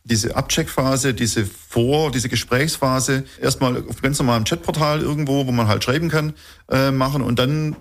[0.04, 5.84] diese Abcheckphase, diese Vor-, diese Gesprächsphase erstmal auf ganz normalem Chatportal irgendwo, wo man halt
[5.84, 6.32] schreiben kann,
[6.70, 7.76] äh, machen und dann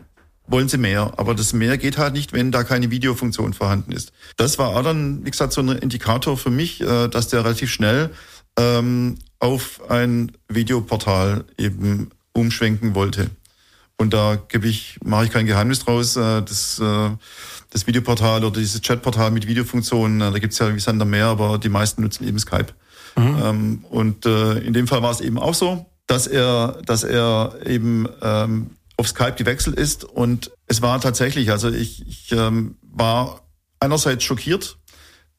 [0.47, 1.13] wollen sie mehr.
[1.15, 4.11] Aber das mehr geht halt nicht, wenn da keine Videofunktion vorhanden ist.
[4.35, 7.71] Das war auch dann, wie gesagt, so ein Indikator für mich, äh, dass der relativ
[7.71, 8.09] schnell
[8.59, 13.29] ähm, auf ein Videoportal eben umschwenken wollte.
[13.97, 16.15] Und da gebe ich, mache ich kein Geheimnis draus.
[16.15, 17.09] Äh, das, äh,
[17.71, 21.57] das Videoportal oder dieses Chatportal mit Videofunktionen, äh, da gibt's ja wie Sander mehr, aber
[21.57, 22.73] die meisten nutzen eben Skype.
[23.15, 23.41] Mhm.
[23.43, 28.07] Ähm, und in dem Fall war es eben auch so, dass er, dass er eben
[28.21, 30.03] ähm, auf Skype gewechselt ist.
[30.03, 33.41] Und es war tatsächlich, also ich, ich ähm, war
[33.79, 34.77] einerseits schockiert,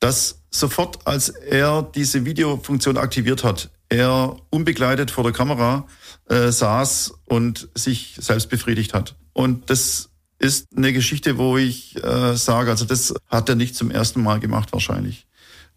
[0.00, 5.86] dass sofort, als er diese Videofunktion aktiviert hat, er unbegleitet vor der Kamera
[6.28, 9.16] äh, saß und sich selbst befriedigt hat.
[9.32, 13.90] Und das ist eine Geschichte, wo ich äh, sage, also das hat er nicht zum
[13.90, 15.26] ersten Mal gemacht wahrscheinlich.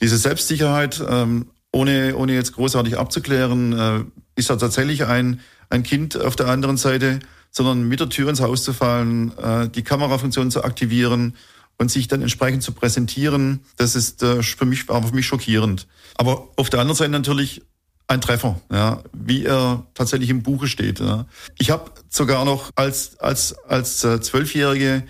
[0.02, 4.04] Diese Selbstsicherheit, ähm, ohne, ohne jetzt großartig abzuklären, äh,
[4.36, 7.20] ist er tatsächlich ein, ein Kind auf der anderen Seite,
[7.50, 11.36] sondern mit der Tür ins Haus zu fallen, äh, die Kamerafunktion zu aktivieren
[11.78, 15.88] und sich dann entsprechend zu präsentieren, das ist äh, für mich, war für mich schockierend.
[16.16, 17.64] Aber auf der anderen Seite natürlich
[18.12, 21.00] ein Treffer, ja, wie er tatsächlich im Buche steht.
[21.00, 21.26] Ja.
[21.58, 25.04] Ich habe sogar noch als als als äh, Zwölfjährige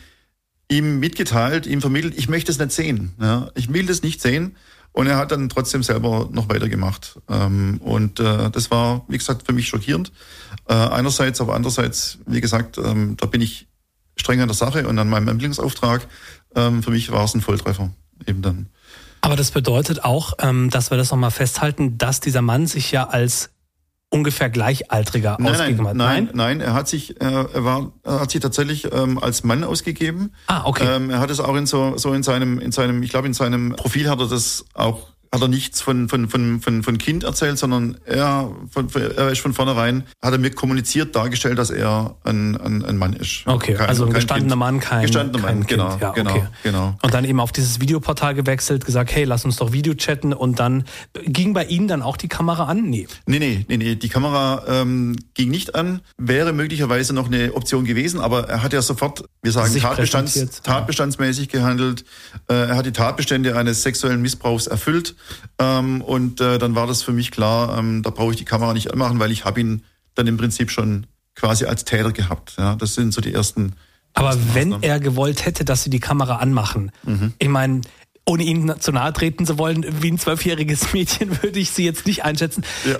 [0.69, 3.13] ihm mitgeteilt, ihm vermittelt, ich möchte es nicht sehen.
[3.19, 3.49] Ja.
[3.55, 4.55] Ich will das nicht sehen.
[4.93, 7.17] Und er hat dann trotzdem selber noch weitergemacht.
[7.29, 10.11] Ähm, und äh, das war, wie gesagt, für mich schockierend.
[10.67, 13.67] Äh, einerseits, aber andererseits, wie gesagt, ähm, da bin ich
[14.17, 16.07] streng an der Sache und an meinem Ermittlungsauftrag.
[16.55, 17.89] Ähm, für mich war es ein Volltreffer
[18.27, 18.67] eben dann.
[19.21, 23.07] Aber das bedeutet auch, ähm, dass wir das nochmal festhalten, dass dieser Mann sich ja
[23.07, 23.51] als
[24.09, 25.95] ungefähr Gleichaltriger nein, ausgegeben hat.
[25.95, 29.43] Nein, nein, nein, er hat sich, äh, er war, er hat sich tatsächlich ähm, als
[29.43, 30.33] Mann ausgegeben.
[30.47, 30.85] Ah, okay.
[30.85, 33.33] Ähm, er hat es auch in so, so in seinem, in seinem, ich glaube in
[33.33, 37.23] seinem Profil hat er das auch hat er nichts von, von, von, von, von Kind
[37.23, 42.15] erzählt, sondern er, von, er ist von vornherein, hat er mir kommuniziert, dargestellt, dass er
[42.23, 43.43] ein, ein, ein Mann ist.
[43.45, 44.59] Okay, kein, also ein gestandener kind.
[44.59, 45.79] Mann, kein, gestandener kein Mann, Kind.
[45.79, 46.43] Genau, ja, genau, okay.
[46.63, 46.97] genau.
[47.01, 50.59] Und dann eben auf dieses Videoportal gewechselt, gesagt, hey, lass uns doch Video chatten und
[50.59, 50.83] dann
[51.23, 52.89] ging bei Ihnen dann auch die Kamera an?
[52.89, 53.07] Nee.
[53.25, 53.95] Nee, nee, nee, nee.
[53.95, 58.73] die Kamera ähm, ging nicht an, wäre möglicherweise noch eine Option gewesen, aber er hat
[58.73, 62.03] ja sofort, wir sagen, Tatbestands, tatbestandsmäßig gehandelt.
[62.49, 65.15] Äh, er hat die Tatbestände eines sexuellen Missbrauchs erfüllt.
[65.59, 68.73] Ähm, und äh, dann war das für mich klar, ähm, da brauche ich die Kamera
[68.73, 69.83] nicht anmachen, weil ich habe ihn
[70.15, 72.55] dann im Prinzip schon quasi als Täter gehabt.
[72.57, 73.73] Ja, das sind so die ersten.
[74.13, 77.33] Aber wenn er gewollt hätte, dass sie die Kamera anmachen, mhm.
[77.39, 77.81] ich meine,
[78.25, 82.05] ohne ihm zu nahe treten zu wollen, wie ein zwölfjähriges Mädchen würde ich sie jetzt
[82.05, 82.63] nicht einschätzen.
[82.85, 82.97] Ja.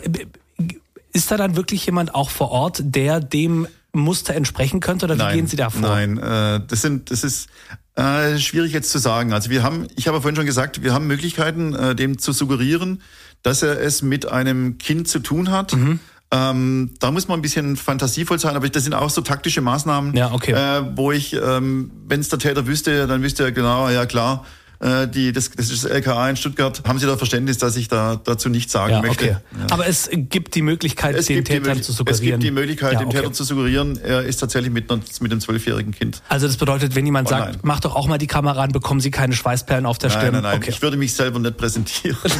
[1.14, 5.20] Ist da dann wirklich jemand auch vor Ort, der dem Muster entsprechen könnte oder wie
[5.20, 5.82] nein, gehen Sie da vor?
[5.82, 7.50] Nein, äh, das sind, das ist
[7.96, 9.34] äh, schwierig jetzt zu sagen.
[9.34, 13.02] Also wir haben, ich habe vorhin schon gesagt, wir haben Möglichkeiten, äh, dem zu suggerieren,
[13.44, 15.74] dass er es mit einem Kind zu tun hat.
[15.74, 16.00] Mhm.
[16.34, 20.16] Ähm, da muss man ein bisschen fantasievoll sein, aber das sind auch so taktische Maßnahmen,
[20.16, 20.54] ja, okay.
[20.54, 24.46] äh, wo ich, ähm, wenn es der Täter wüsste, dann wüsste er genau, ja klar,
[24.82, 27.88] äh, die, das, das ist das LKA in Stuttgart, haben Sie da Verständnis, dass ich
[27.88, 29.26] da dazu nichts sagen ja, möchte.
[29.26, 29.36] Okay.
[29.60, 29.68] Ja.
[29.70, 32.16] Aber es gibt die Möglichkeit, es den Tätern zu suggerieren.
[32.16, 35.40] Es gibt die Möglichkeit, ja, dem Täter zu suggerieren, er ist tatsächlich mit, mit einem
[35.40, 36.24] zwölfjährigen Kind.
[36.30, 37.54] Also das bedeutet, wenn jemand Online.
[37.54, 40.20] sagt, mach doch auch mal die Kamera an, bekommen Sie keine Schweißperlen auf der nein,
[40.20, 40.34] Stirn.
[40.34, 40.72] Nein, nein, okay.
[40.72, 42.18] ich würde mich selber nicht präsentieren.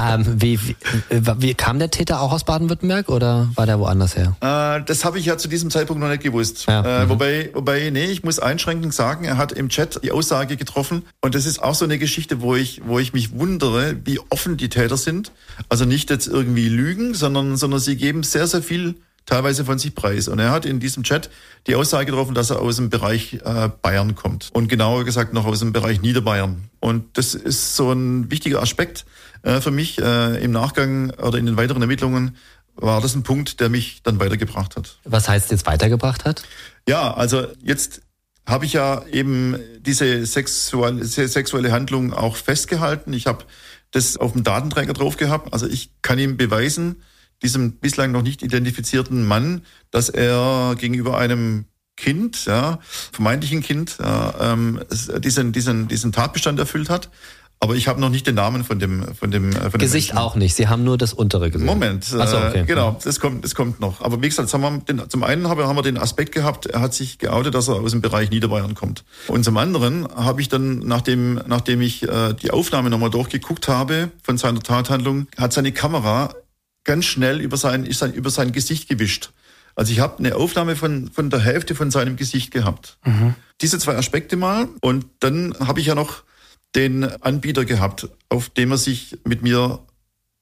[0.00, 0.76] ähm, wie, wie,
[1.10, 4.36] wie, kam der Täter auch aus Baden-Württemberg oder war der woanders her?
[4.40, 6.66] Äh, das habe ich ja zu diesem Zeitpunkt noch nicht gewusst.
[6.66, 7.02] Ja.
[7.02, 7.10] Äh, mhm.
[7.10, 11.34] Wobei, wobei, nee, ich muss einschränkend sagen, er hat im Chat die Aussage getroffen und
[11.34, 14.70] das ist auch so eine Geschichte, wo ich, wo ich mich wundere, wie offen die
[14.70, 15.30] Täter sind.
[15.68, 18.94] Also nicht jetzt irgendwie lügen, sondern, sondern sie geben sehr, sehr viel
[19.26, 20.28] teilweise von sich preis.
[20.28, 21.28] Und er hat in diesem Chat
[21.66, 24.48] die Aussage getroffen, dass er aus dem Bereich äh, Bayern kommt.
[24.54, 26.70] Und genauer gesagt noch aus dem Bereich Niederbayern.
[26.80, 29.04] Und das ist so ein wichtiger Aspekt
[29.42, 32.36] äh, für mich äh, im Nachgang oder in den weiteren Ermittlungen
[32.74, 34.96] war das ein Punkt, der mich dann weitergebracht hat.
[35.04, 36.42] Was heißt jetzt weitergebracht hat?
[36.88, 38.00] Ja, also jetzt
[38.48, 43.12] habe ich ja eben diese sexuelle, Handlung auch festgehalten.
[43.12, 43.44] Ich habe
[43.90, 45.52] das auf dem Datenträger drauf gehabt.
[45.52, 47.02] Also ich kann ihm beweisen,
[47.42, 54.52] diesem bislang noch nicht identifizierten Mann, dass er gegenüber einem Kind, ja, vermeintlichen Kind, ja,
[54.52, 54.80] ähm,
[55.18, 57.10] diesen, diesen, diesen Tatbestand erfüllt hat.
[57.60, 60.18] Aber ich habe noch nicht den Namen von dem von dem äh, von Gesicht dem
[60.18, 60.54] auch nicht.
[60.54, 61.66] Sie haben nur das untere gesehen.
[61.66, 62.60] Moment, so, okay.
[62.60, 64.00] äh, genau, das kommt das kommt noch.
[64.00, 64.52] Aber wie gesagt,
[64.88, 67.68] den, zum einen haben wir, haben wir den Aspekt gehabt, er hat sich geoutet, dass
[67.68, 69.04] er aus dem Bereich Niederbayern kommt.
[69.26, 74.10] Und zum anderen habe ich dann nachdem nachdem ich äh, die Aufnahme nochmal durchgeguckt habe
[74.22, 76.34] von seiner Tathandlung, hat seine Kamera
[76.84, 79.30] ganz schnell über sein ist sein über sein Gesicht gewischt.
[79.74, 82.98] Also ich habe eine Aufnahme von von der Hälfte von seinem Gesicht gehabt.
[83.04, 83.34] Mhm.
[83.60, 86.22] Diese zwei Aspekte mal und dann habe ich ja noch
[86.74, 89.80] den Anbieter gehabt, auf dem er sich mit mir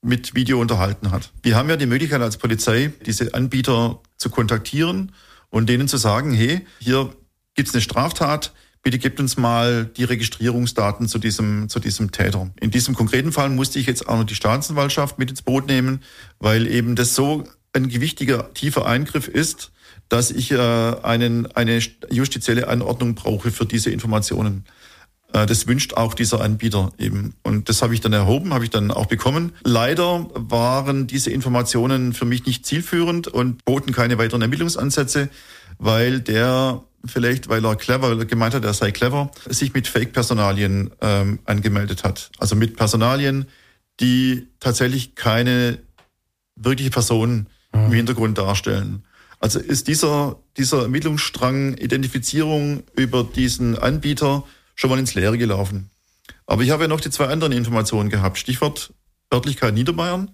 [0.02, 1.32] mit Video unterhalten hat.
[1.42, 5.12] Wir haben ja die Möglichkeit als Polizei, diese Anbieter zu kontaktieren
[5.50, 7.12] und denen zu sagen, hey, hier
[7.54, 12.50] gibt's eine Straftat, bitte gebt uns mal die Registrierungsdaten zu diesem, zu diesem Täter.
[12.60, 16.02] In diesem konkreten Fall musste ich jetzt auch noch die Staatsanwaltschaft mit ins Boot nehmen,
[16.38, 19.72] weil eben das so ein gewichtiger, tiefer Eingriff ist,
[20.08, 24.64] dass ich äh, einen, eine justizielle Anordnung brauche für diese Informationen.
[25.32, 27.34] Äh, das wünscht auch dieser Anbieter eben.
[27.42, 29.52] Und das habe ich dann erhoben, habe ich dann auch bekommen.
[29.64, 35.28] Leider waren diese Informationen für mich nicht zielführend und boten keine weiteren Ermittlungsansätze,
[35.78, 40.90] weil der vielleicht, weil er clever, er gemeint hat, er sei clever, sich mit Fake-Personalien
[41.00, 42.30] ähm, angemeldet hat.
[42.38, 43.46] Also mit Personalien,
[44.00, 45.78] die tatsächlich keine
[46.56, 47.86] wirkliche Person mhm.
[47.86, 49.04] im Hintergrund darstellen.
[49.38, 54.44] Also ist dieser, dieser Ermittlungsstrang Identifizierung über diesen Anbieter
[54.76, 55.90] schon mal ins Leere gelaufen.
[56.46, 58.38] Aber ich habe ja noch die zwei anderen Informationen gehabt.
[58.38, 58.92] Stichwort
[59.32, 60.30] Örtlichkeit Niederbayern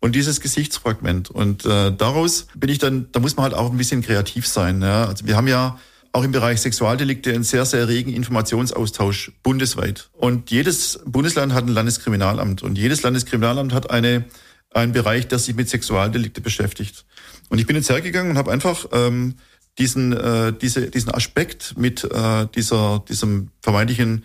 [0.00, 1.30] und dieses Gesichtsfragment.
[1.30, 4.80] Und äh, daraus bin ich dann, da muss man halt auch ein bisschen kreativ sein.
[4.82, 5.06] Ja?
[5.06, 5.78] Also wir haben ja
[6.12, 10.08] auch im Bereich Sexualdelikte einen sehr, sehr regen Informationsaustausch bundesweit.
[10.12, 14.24] Und jedes Bundesland hat ein Landeskriminalamt und jedes Landeskriminalamt hat eine,
[14.72, 17.04] einen Bereich, der sich mit Sexualdelikte beschäftigt.
[17.48, 19.34] Und ich bin jetzt hergegangen und habe einfach ähm,
[19.78, 24.24] diesen, äh, diese, diesen Aspekt mit äh, dieser, diesem vermeintlichen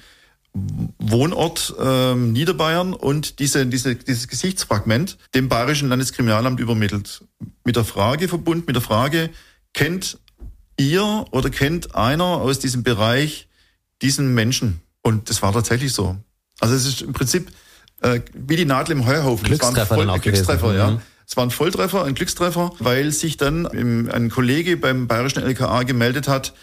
[0.54, 7.24] Wohnort ähm, Niederbayern und diese, diese, dieses Gesichtsfragment dem Bayerischen Landeskriminalamt übermittelt.
[7.64, 9.30] Mit der Frage verbunden, mit der Frage,
[9.74, 10.20] kennt
[10.78, 13.48] ihr oder kennt einer aus diesem Bereich
[14.02, 14.82] diesen Menschen?
[15.02, 16.18] Und das war tatsächlich so.
[16.60, 17.50] Also es ist im Prinzip
[18.02, 19.48] äh, wie die Nadel im Heuhaufen.
[19.48, 20.78] Glückstreffer, voll, dann auch Glückstreffer gewesen.
[20.78, 20.92] ja.
[20.92, 21.02] Mhm.
[21.32, 26.28] Es war ein Volltreffer, ein Glückstreffer, weil sich dann ein Kollege beim bayerischen LKA gemeldet
[26.28, 26.54] hat,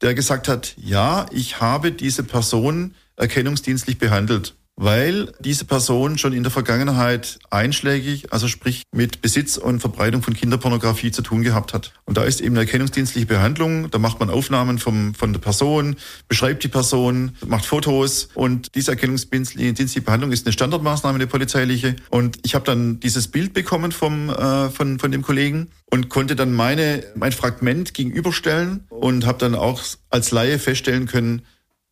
[0.00, 6.42] der gesagt hat, ja, ich habe diese Person erkennungsdienstlich behandelt weil diese Person schon in
[6.42, 11.92] der Vergangenheit einschlägig, also sprich mit Besitz und Verbreitung von Kinderpornografie zu tun gehabt hat.
[12.04, 15.96] Und da ist eben eine erkennungsdienstliche Behandlung, da macht man Aufnahmen vom, von der Person,
[16.28, 21.94] beschreibt die Person, macht Fotos und diese erkennungsdienstliche Behandlung ist eine Standardmaßnahme, eine polizeiliche.
[22.10, 26.34] Und ich habe dann dieses Bild bekommen vom, äh, von, von dem Kollegen und konnte
[26.34, 31.42] dann meine, mein Fragment gegenüberstellen und habe dann auch als Laie feststellen können,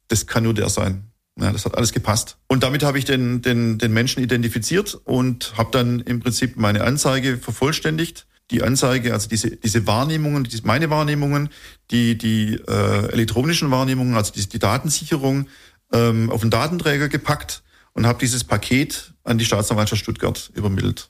[0.08, 1.11] das kann nur der sein.
[1.40, 2.36] Ja, das hat alles gepasst.
[2.46, 6.84] Und damit habe ich den, den, den Menschen identifiziert und habe dann im Prinzip meine
[6.84, 8.26] Anzeige vervollständigt.
[8.50, 11.48] Die Anzeige, also diese, diese Wahrnehmungen, diese, meine Wahrnehmungen,
[11.90, 15.48] die, die äh, elektronischen Wahrnehmungen, also die, die Datensicherung
[15.92, 17.62] ähm, auf den Datenträger gepackt
[17.94, 21.08] und habe dieses Paket an die Staatsanwaltschaft Stuttgart übermittelt.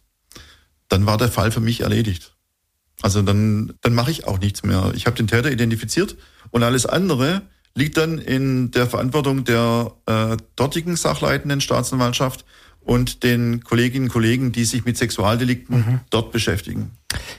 [0.89, 2.37] Dann war der Fall für mich erledigt.
[3.01, 4.93] Also dann, dann mache ich auch nichts mehr.
[4.95, 6.17] Ich habe den Täter identifiziert
[6.51, 7.43] und alles andere
[7.75, 12.45] liegt dann in der Verantwortung der äh, dortigen sachleitenden Staatsanwaltschaft
[12.85, 16.01] und den Kolleginnen und Kollegen, die sich mit Sexualdelikten mhm.
[16.11, 16.91] dort beschäftigen.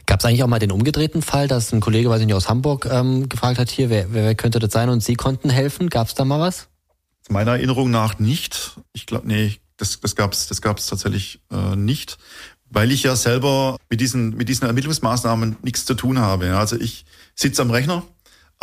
[0.06, 2.50] Gab es eigentlich auch mal den umgedrehten Fall, dass ein Kollege, weiß ich nicht, aus
[2.50, 5.90] Hamburg ähm, gefragt hat, hier, wer, wer könnte das sein und Sie konnten helfen?
[5.90, 6.70] Gab es da mal was?
[7.30, 8.80] Meiner Erinnerung nach nicht.
[8.94, 12.18] Ich glaube, nee, das, das gab es das gab's tatsächlich äh, nicht,
[12.70, 16.56] weil ich ja selber mit diesen, mit diesen Ermittlungsmaßnahmen nichts zu tun habe.
[16.58, 18.04] Also ich sitze am Rechner,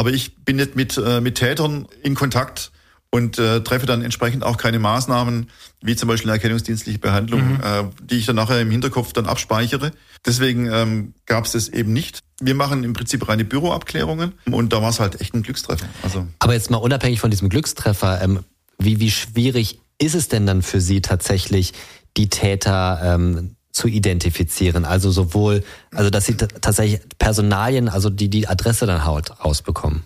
[0.00, 2.72] aber ich bin nicht mit, äh, mit Tätern in Kontakt
[3.10, 5.50] und äh, treffe dann entsprechend auch keine Maßnahmen,
[5.82, 7.60] wie zum Beispiel eine erkennungsdienstliche Behandlung, mhm.
[7.62, 9.90] äh, die ich dann nachher im Hinterkopf dann abspeichere.
[10.24, 12.20] Deswegen ähm, gab es das eben nicht.
[12.40, 15.86] Wir machen im Prinzip reine Büroabklärungen und da war es halt echt ein Glückstreffer.
[16.02, 18.40] Also Aber jetzt mal unabhängig von diesem Glückstreffer, ähm,
[18.78, 21.74] wie, wie schwierig ist es denn dann für Sie tatsächlich,
[22.16, 24.84] die Täter ähm, zu identifizieren?
[24.84, 30.04] Also sowohl, also dass Sie tatsächlich Personalien, also die die Adresse dann rausbekommen?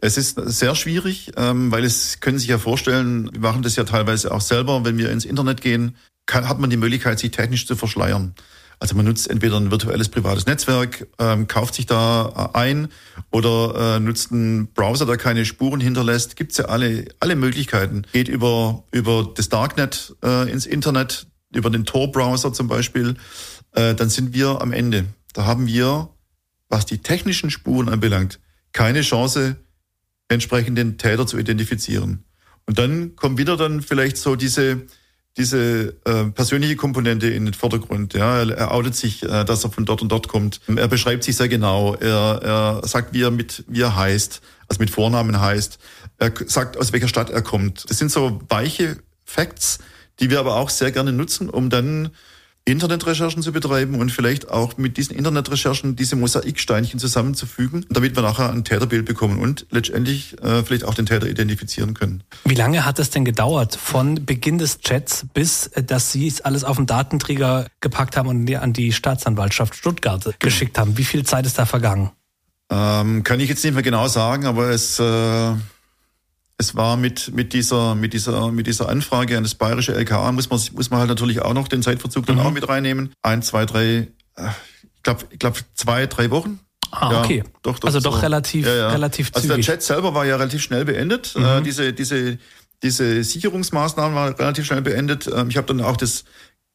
[0.00, 3.84] Es ist sehr schwierig, ähm, weil es können sich ja vorstellen, wir machen das ja
[3.84, 7.66] teilweise auch selber, wenn wir ins Internet gehen, kann, hat man die Möglichkeit, sich technisch
[7.66, 8.34] zu verschleiern.
[8.78, 12.88] Also man nutzt entweder ein virtuelles privates Netzwerk, ähm, kauft sich da äh, ein
[13.30, 16.36] oder äh, nutzt einen Browser, der keine Spuren hinterlässt.
[16.36, 18.02] Gibt's ja alle, alle Möglichkeiten.
[18.12, 23.16] Geht über, über das Darknet äh, ins Internet, über den Tor-Browser zum Beispiel.
[23.72, 25.06] Äh, dann sind wir am Ende.
[25.32, 26.08] Da haben wir,
[26.68, 28.40] was die technischen Spuren anbelangt,
[28.72, 29.56] keine Chance,
[30.28, 32.24] entsprechend den Täter zu identifizieren.
[32.66, 34.82] Und dann kommt wieder dann vielleicht so diese,
[35.36, 38.14] diese äh, persönliche Komponente in den Vordergrund.
[38.14, 40.60] Ja, er, er outet sich, äh, dass er von dort und dort kommt.
[40.74, 41.94] Er beschreibt sich sehr genau.
[41.94, 45.78] Er, er sagt, wie er mit wie er heißt, also mit Vornamen heißt.
[46.18, 47.88] Er sagt, aus welcher Stadt er kommt.
[47.88, 49.78] Das sind so weiche Facts,
[50.20, 52.10] die wir aber auch sehr gerne nutzen, um dann
[52.68, 58.50] Internetrecherchen zu betreiben und vielleicht auch mit diesen Internetrecherchen diese Mosaiksteinchen zusammenzufügen, damit wir nachher
[58.50, 62.24] ein Täterbild bekommen und letztendlich äh, vielleicht auch den Täter identifizieren können.
[62.44, 66.40] Wie lange hat es denn gedauert von Beginn des Chats bis, äh, dass Sie es
[66.40, 70.36] alles auf den Datenträger gepackt haben und an die Staatsanwaltschaft Stuttgart genau.
[70.40, 70.98] geschickt haben?
[70.98, 72.10] Wie viel Zeit ist da vergangen?
[72.68, 75.54] Ähm, kann ich jetzt nicht mehr genau sagen, aber es äh,
[76.58, 80.48] es war mit, mit dieser, mit dieser, mit dieser Anfrage an das bayerische LKA muss
[80.48, 82.42] man, muss man halt natürlich auch noch den Zeitverzug dann mhm.
[82.42, 83.12] auch mit reinnehmen.
[83.22, 84.48] Ein, zwei, drei, äh,
[84.96, 86.60] ich glaube, ich glaube zwei, drei Wochen.
[86.90, 87.44] Ah, ja, okay.
[87.62, 88.20] Doch, doch, also doch so.
[88.20, 88.88] relativ, ja, ja.
[88.88, 89.36] relativ zügig.
[89.36, 91.34] Also der Chat selber war ja relativ schnell beendet.
[91.36, 91.44] Mhm.
[91.44, 92.38] Äh, diese, diese,
[92.82, 95.28] diese Sicherungsmaßnahmen waren relativ schnell beendet.
[95.34, 96.24] Ähm, ich habe dann auch das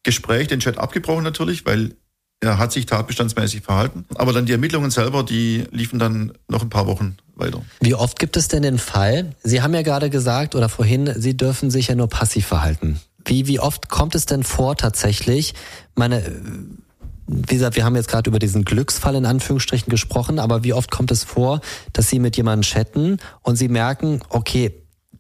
[0.04, 1.96] Gespräch, den Chat abgebrochen natürlich, weil
[2.42, 4.06] er hat sich tatbestandsmäßig verhalten.
[4.16, 7.62] Aber dann die Ermittlungen selber, die liefen dann noch ein paar Wochen weiter.
[7.80, 9.36] Wie oft gibt es denn den Fall?
[9.44, 13.00] Sie haben ja gerade gesagt oder vorhin, Sie dürfen sich ja nur passiv verhalten.
[13.26, 15.54] Wie, wie oft kommt es denn vor tatsächlich?
[15.94, 16.24] Meine,
[17.28, 20.90] wie gesagt, wir haben jetzt gerade über diesen Glücksfall in Anführungsstrichen gesprochen, aber wie oft
[20.90, 21.62] kommt es vor,
[21.94, 24.74] dass Sie mit jemandem chatten und Sie merken, okay,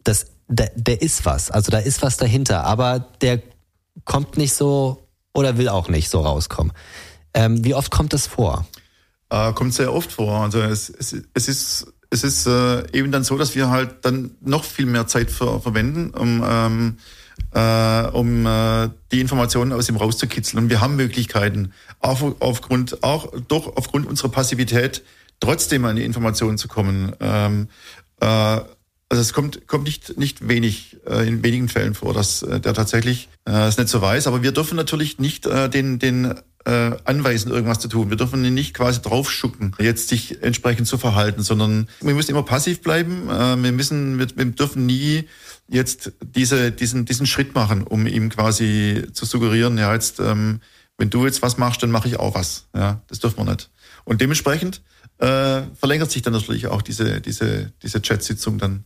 [0.04, 3.42] das, der, der ist was, also da ist was dahinter, aber der
[4.06, 6.74] kommt nicht so oder will auch nicht so rauskommen.
[7.34, 8.67] Ähm, wie oft kommt das vor?
[9.30, 10.41] Äh, kommt sehr oft vor.
[10.41, 14.32] Also es, es, es ist es ist äh, eben dann so, dass wir halt dann
[14.41, 16.98] noch viel mehr Zeit ver verwenden, um ähm,
[17.54, 20.63] äh, um äh, die Informationen aus ihm rauszukitzeln.
[20.63, 25.04] Und wir haben Möglichkeiten, auch aufgrund, auch doch aufgrund unserer Passivität
[25.39, 27.13] trotzdem an die Informationen zu kommen.
[27.22, 27.70] Ähm,
[28.20, 32.60] äh, also es kommt, kommt nicht, nicht wenig, äh, in wenigen Fällen vor, dass äh,
[32.60, 34.28] der tatsächlich äh, es nicht so weiß.
[34.28, 38.10] Aber wir dürfen natürlich nicht äh, den, den äh, anweisen, irgendwas zu tun.
[38.10, 42.43] Wir dürfen ihn nicht quasi draufschucken, jetzt sich entsprechend zu verhalten, sondern wir müssen immer
[42.43, 43.30] passiv bleiben.
[43.30, 45.28] Äh, wir müssen, wir, wir dürfen nie
[45.67, 50.60] jetzt diese, diesen, diesen Schritt machen, um ihm quasi zu suggerieren, ja, jetzt, ähm,
[50.97, 52.67] wenn du jetzt was machst, dann mache ich auch was.
[52.76, 53.71] Ja, das dürfen wir nicht.
[54.04, 54.82] Und dementsprechend
[55.17, 58.84] äh, verlängert sich dann natürlich auch diese, diese, diese Chat-Sitzung dann.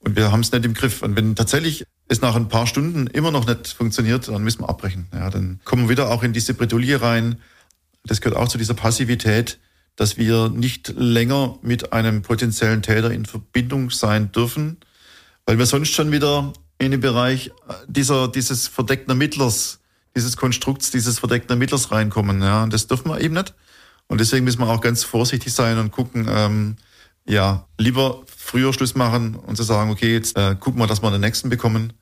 [0.00, 1.02] Und wir haben es nicht im Griff.
[1.02, 4.68] Und wenn tatsächlich es nach ein paar Stunden immer noch nicht funktioniert, dann müssen wir
[4.68, 5.06] abbrechen.
[5.14, 7.36] Ja, dann kommen wir wieder auch in diese Bredouille rein.
[8.04, 9.60] Das gehört auch zu dieser Passivität,
[9.94, 14.78] dass wir nicht länger mit einem potenziellen Täter in Verbindung sein dürfen,
[15.46, 17.52] weil wir sonst schon wieder in den Bereich
[17.86, 19.78] dieser, dieses verdeckten Ermittlers,
[20.16, 22.42] dieses Konstrukts, dieses verdeckten Ermittlers reinkommen.
[22.42, 23.54] Ja, das dürfen wir eben nicht.
[24.08, 26.76] Und deswegen müssen wir auch ganz vorsichtig sein und gucken, ähm,
[27.24, 31.10] ja, lieber früher Schluss machen und zu sagen, okay, jetzt äh, gucken wir, dass wir
[31.12, 31.99] den nächsten bekommen, äh,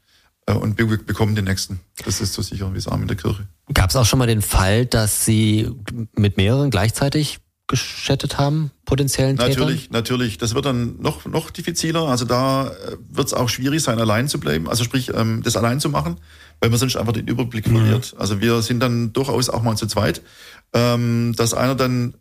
[0.52, 1.80] und wir bekommen den nächsten.
[2.04, 3.46] Das ist so sicher wie das Arm in der Kirche.
[3.72, 5.70] Gab es auch schon mal den Fall, dass Sie
[6.14, 9.50] mit mehreren gleichzeitig geschattet haben, potenziellen Tätern?
[9.50, 10.38] Natürlich, natürlich.
[10.38, 12.08] Das wird dann noch, noch diffiziler.
[12.08, 14.68] Also da äh, wird es auch schwierig sein, allein zu bleiben.
[14.68, 16.16] Also sprich, ähm, das allein zu machen,
[16.60, 17.76] weil man sonst einfach den Überblick mhm.
[17.76, 18.14] verliert.
[18.18, 20.22] Also wir sind dann durchaus auch mal zu zweit,
[20.72, 22.14] ähm, dass einer dann,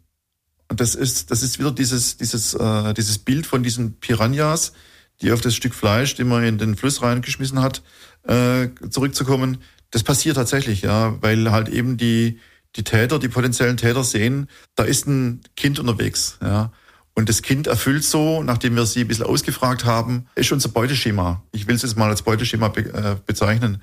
[0.67, 4.73] das ist, das ist wieder dieses, dieses, äh, dieses Bild von diesen Piranhas,
[5.21, 7.81] die auf das Stück Fleisch, den man in den Fluss reingeschmissen hat,
[8.23, 9.59] äh, zurückzukommen.
[9.91, 12.39] Das passiert tatsächlich, ja, weil halt eben die,
[12.75, 16.71] die Täter, die potenziellen Täter sehen, da ist ein Kind unterwegs, ja.
[17.17, 21.41] Und das Kind erfüllt so, nachdem wir sie ein bisschen ausgefragt haben, ist unser Beuteschema.
[21.51, 23.81] Ich will es jetzt mal als Beuteschema be äh, bezeichnen.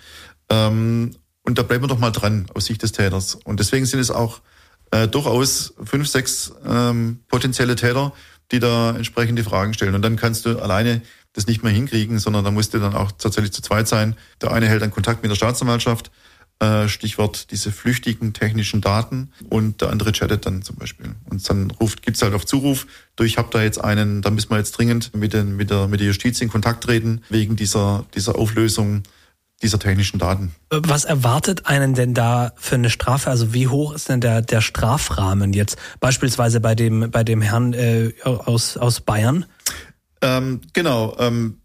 [0.50, 3.34] Ähm, und da bleiben wir doch mal dran aus Sicht des Täters.
[3.34, 4.40] Und deswegen sind es auch
[4.92, 8.12] äh, durchaus fünf, sechs ähm, potenzielle Täter,
[8.52, 9.96] die da entsprechende Fragen stellen.
[9.96, 11.02] Und dann kannst du alleine
[11.34, 14.16] das nicht mehr hinkriegen, sondern da musst du dann auch tatsächlich zu zweit sein.
[14.40, 16.10] Der eine hält dann Kontakt mit der Staatsanwaltschaft,
[16.60, 21.14] äh, Stichwort diese flüchtigen technischen Daten und der andere chattet dann zum Beispiel.
[21.28, 24.50] Und dann ruft, gibt's halt auf Zuruf, du, ich habe da jetzt einen, da müssen
[24.50, 28.06] wir jetzt dringend mit, den, mit, der, mit der Justiz in Kontakt treten, wegen dieser,
[28.14, 29.02] dieser Auflösung
[29.62, 30.54] dieser technischen Daten.
[30.70, 33.30] Was erwartet einen denn da für eine Strafe?
[33.30, 37.72] Also wie hoch ist denn der, der Strafrahmen jetzt beispielsweise bei dem, bei dem Herrn
[37.72, 39.46] äh, aus, aus Bayern?
[40.24, 41.14] Ähm, genau.
[41.18, 41.60] Ähm,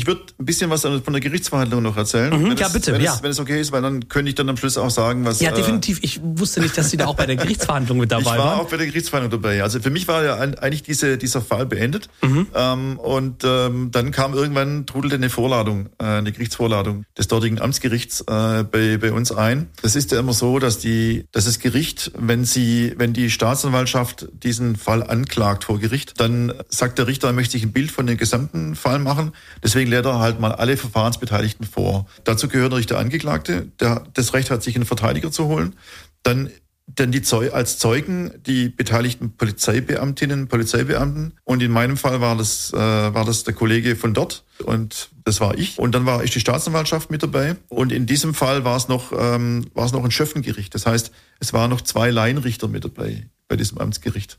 [0.00, 2.30] ich würde ein bisschen was von der Gerichtsverhandlung noch erzählen.
[2.30, 3.12] Mhm, ja, es, bitte, wenn ja.
[3.12, 5.40] Es, wenn es okay ist, weil dann könnte ich dann am Schluss auch sagen, was.
[5.40, 5.98] Ja, definitiv.
[6.00, 8.60] Ich wusste nicht, dass Sie da auch bei der Gerichtsverhandlung mit dabei ich war waren.
[8.60, 9.62] auch bei der Gerichtsverhandlung dabei.
[9.62, 12.08] Also für mich war ja eigentlich diese, dieser Fall beendet.
[12.22, 12.46] Mhm.
[12.54, 18.22] Ähm, und ähm, dann kam irgendwann, trudelte eine Vorladung, äh, eine Gerichtsvorladung des dortigen Amtsgerichts
[18.22, 19.68] äh, bei, bei uns ein.
[19.82, 24.28] Das ist ja immer so, dass die, dass das Gericht, wenn sie, wenn die Staatsanwaltschaft
[24.32, 28.06] diesen Fall anklagt vor Gericht, dann sagt der Richter, er möchte sich ein Bild von
[28.06, 29.32] dem gesamten Fall machen.
[29.62, 32.06] Deswegen lädt er halt mal alle Verfahrensbeteiligten vor.
[32.24, 35.74] Dazu gehört natürlich der Angeklagte, der das Recht hat, sich einen Verteidiger zu holen.
[36.22, 36.50] Dann
[36.98, 41.34] denn die Zeu als Zeugen die beteiligten Polizeibeamtinnen, Polizeibeamten.
[41.44, 45.40] Und in meinem Fall war das, äh, war das der Kollege von dort und das
[45.40, 45.78] war ich.
[45.78, 47.56] Und dann war ich die Staatsanwaltschaft mit dabei.
[47.68, 50.74] Und in diesem Fall war es noch, ähm, noch ein Schöffengericht.
[50.74, 54.38] Das heißt, es waren noch zwei Laienrichter mit dabei bei diesem Amtsgericht.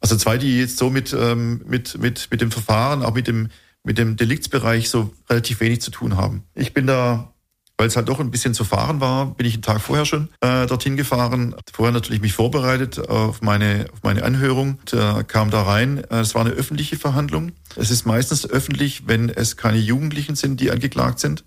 [0.00, 3.48] Also zwei, die jetzt so mit, ähm, mit, mit, mit dem Verfahren, auch mit dem
[3.84, 6.44] mit dem Deliktsbereich so relativ wenig zu tun haben.
[6.54, 7.32] Ich bin da,
[7.76, 10.28] weil es halt doch ein bisschen zu fahren war, bin ich einen Tag vorher schon
[10.40, 11.54] äh, dorthin gefahren.
[11.72, 14.78] Vorher natürlich mich vorbereitet auf meine, auf meine Anhörung.
[14.84, 16.04] Da kam da rein.
[16.10, 17.52] Äh, es war eine öffentliche Verhandlung.
[17.76, 21.44] Es ist meistens öffentlich, wenn es keine Jugendlichen sind, die angeklagt sind,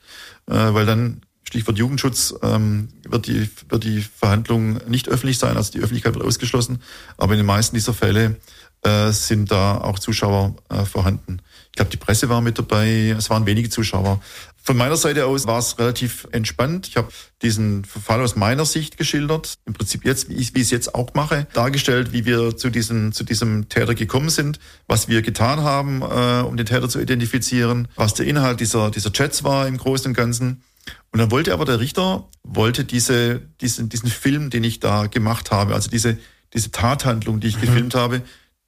[0.47, 5.71] äh, weil dann Stichwort Jugendschutz ähm, wird, die, wird die Verhandlung nicht öffentlich sein, also
[5.71, 6.81] die Öffentlichkeit wird ausgeschlossen.
[7.17, 8.37] Aber in den meisten dieser Fälle
[8.81, 11.41] äh, sind da auch Zuschauer äh, vorhanden.
[11.75, 14.21] Ich glaube, die Presse war mit dabei, es waren wenige Zuschauer.
[14.63, 16.87] Von meiner Seite aus war es relativ entspannt.
[16.87, 17.09] Ich habe
[17.41, 20.95] diesen Fall aus meiner Sicht geschildert, im Prinzip jetzt, wie ich, wie ich es jetzt
[20.95, 25.63] auch mache, dargestellt, wie wir zu diesem, zu diesem Täter gekommen sind, was wir getan
[25.63, 29.75] haben, äh, um den Täter zu identifizieren, was der Inhalt dieser, dieser Chats war im
[29.75, 30.63] Großen und Ganzen.
[31.11, 35.51] Und dann wollte aber der Richter, wollte diese, diesen, diesen Film, den ich da gemacht
[35.51, 36.17] habe, also diese,
[36.53, 37.61] diese Tathandlung, die ich mhm.
[37.61, 38.21] gefilmt habe,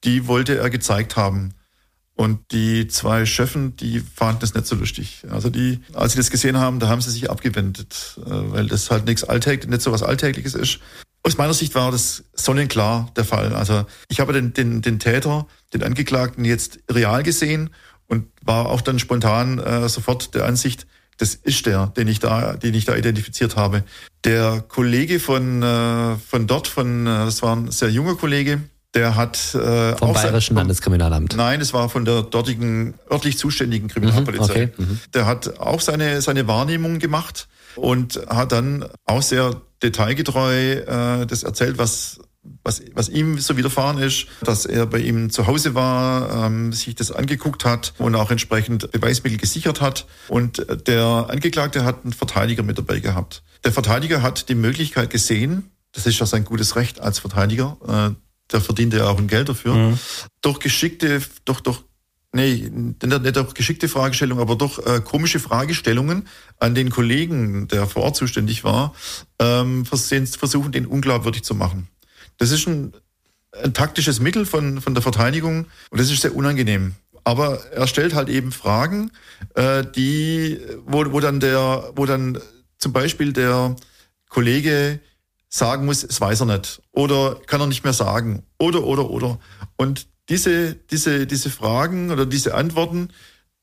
[0.04, 1.54] die wollte er gezeigt haben.
[2.18, 5.22] Und die zwei Chefen, die fanden das nicht so lustig.
[5.30, 8.90] Also die, als sie das gesehen haben, da haben sie sich abgewendet, äh, weil das
[8.90, 10.80] halt nichts Alltägliches, nicht so was Alltägliches ist.
[11.22, 13.54] Aus meiner Sicht war das sonnenklar der Fall.
[13.54, 15.46] Also ich habe den, den, den Täter,
[15.76, 17.70] den Angeklagten jetzt real gesehen
[18.08, 20.88] und war auch dann spontan äh, sofort der Ansicht,
[21.18, 23.84] das ist der, den ich da, den ich da identifiziert habe.
[24.24, 28.62] Der Kollege von, äh, von dort, von, äh, das war ein sehr junger Kollege,
[28.98, 31.36] der hat äh, vom Bayerischen sein, Landeskriminalamt.
[31.38, 34.66] Nein, es war von der dortigen örtlich zuständigen Kriminalpolizei.
[34.66, 34.84] Mhm, okay.
[34.94, 35.00] mhm.
[35.14, 41.44] Der hat auch seine seine Wahrnehmung gemacht und hat dann auch sehr detailgetreu äh, das
[41.44, 42.20] erzählt, was
[42.64, 46.96] was, was ihm so widerfahren ist, dass er bei ihm zu Hause war, ähm, sich
[46.96, 50.06] das angeguckt hat und auch entsprechend Beweismittel gesichert hat.
[50.30, 53.44] Und der Angeklagte hat einen Verteidiger mit dabei gehabt.
[53.66, 58.27] Der Verteidiger hat die Möglichkeit gesehen, das ist ja sein gutes Recht als Verteidiger, äh,
[58.52, 60.00] der verdient ja auch ein Geld dafür, mhm.
[60.42, 61.84] durch geschickte, durch, durch
[62.34, 66.28] nee, nicht durch geschickte Fragestellungen, aber durch äh, komische Fragestellungen
[66.60, 68.94] an den Kollegen, der vor Ort zuständig war,
[69.40, 71.88] ähm, versuchen, den unglaubwürdig zu machen.
[72.38, 72.94] Das ist ein,
[73.64, 76.96] ein taktisches Mittel von, von der Verteidigung und das ist sehr unangenehm.
[77.24, 79.12] Aber er stellt halt eben Fragen,
[79.56, 82.40] äh, die, wo, wo dann der, wo dann
[82.78, 83.76] zum Beispiel der
[84.30, 85.02] Kollege
[85.50, 86.82] sagen muss, es weiß er nicht.
[86.92, 88.44] Oder kann er nicht mehr sagen.
[88.60, 89.40] Oder oder oder.
[89.76, 93.10] Und diese diese diese Fragen oder diese Antworten,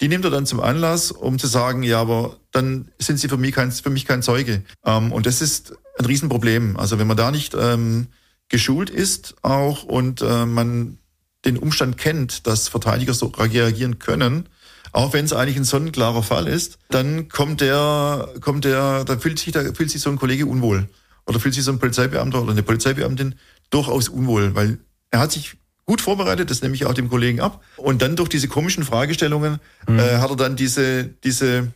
[0.00, 3.36] die nimmt er dann zum Anlass, um zu sagen, ja, aber dann sind sie für
[3.36, 4.62] mich kein für mich kein Zeuge.
[4.84, 6.76] Ähm, und das ist ein Riesenproblem.
[6.76, 8.08] Also wenn man da nicht ähm,
[8.48, 10.98] geschult ist auch und äh, man
[11.44, 14.48] den Umstand kennt, dass Verteidiger so reagieren können,
[14.92, 19.38] auch wenn es eigentlich ein sonnenklarer Fall ist, dann kommt der, kommt der, da fühlt
[19.38, 20.88] sich, da fühlt sich so ein Kollege unwohl
[21.26, 23.34] oder fühlt sich so ein Polizeibeamter oder eine Polizeibeamtin
[23.70, 24.78] durchaus unwohl, weil
[25.10, 25.56] er hat sich
[25.86, 27.62] gut vorbereitet, das nehme ich auch dem Kollegen ab.
[27.76, 29.98] Und dann durch diese komischen Fragestellungen mhm.
[29.98, 31.72] äh, hat er dann diese, diese,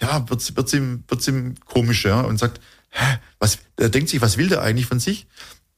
[0.00, 4.20] ja, wird's, wird's ihm, wird's ihm komisch, ja, und sagt, hä, was, er denkt sich,
[4.20, 5.26] was will der eigentlich von sich?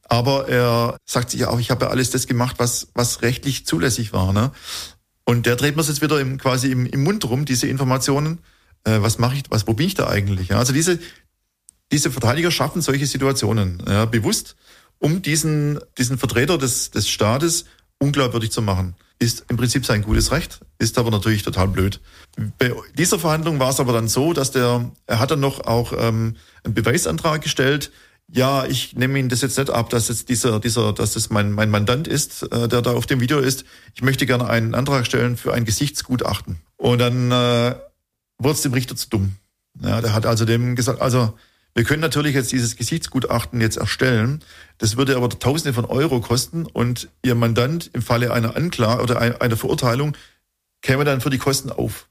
[0.03, 4.11] Aber er sagt sich auch, ich habe ja alles das gemacht, was, was rechtlich zulässig
[4.11, 4.33] war.
[4.33, 4.51] Ne?
[5.23, 8.39] Und der dreht mir jetzt wieder im, quasi im, im Mund rum, diese Informationen.
[8.83, 10.49] Äh, was mache ich, was, wo bin ich da eigentlich?
[10.49, 10.57] Ja?
[10.57, 10.99] Also diese,
[11.91, 14.55] diese Verteidiger schaffen solche Situationen ja, bewusst,
[14.99, 17.65] um diesen, diesen Vertreter des, des Staates
[17.99, 18.95] unglaubwürdig zu machen.
[19.19, 22.01] Ist im Prinzip sein gutes Recht, ist aber natürlich total blöd.
[22.57, 25.93] Bei dieser Verhandlung war es aber dann so, dass der, er hat dann noch auch
[25.95, 27.91] ähm, einen Beweisantrag gestellt,
[28.33, 31.51] ja, ich nehme Ihnen das jetzt nicht ab, dass jetzt dieser, dieser, dass das mein,
[31.51, 33.65] mein Mandant ist, äh, der da auf dem Video ist.
[33.93, 36.61] Ich möchte gerne einen Antrag stellen für ein Gesichtsgutachten.
[36.77, 37.75] Und dann äh,
[38.37, 39.35] wurde es dem Richter zu dumm.
[39.81, 41.33] Ja, der hat also dem gesagt, also
[41.73, 44.43] wir können natürlich jetzt dieses Gesichtsgutachten jetzt erstellen.
[44.77, 49.19] Das würde aber Tausende von Euro kosten und Ihr Mandant im Falle einer Anklage oder
[49.19, 50.17] einer Verurteilung
[50.81, 52.07] käme dann für die Kosten auf.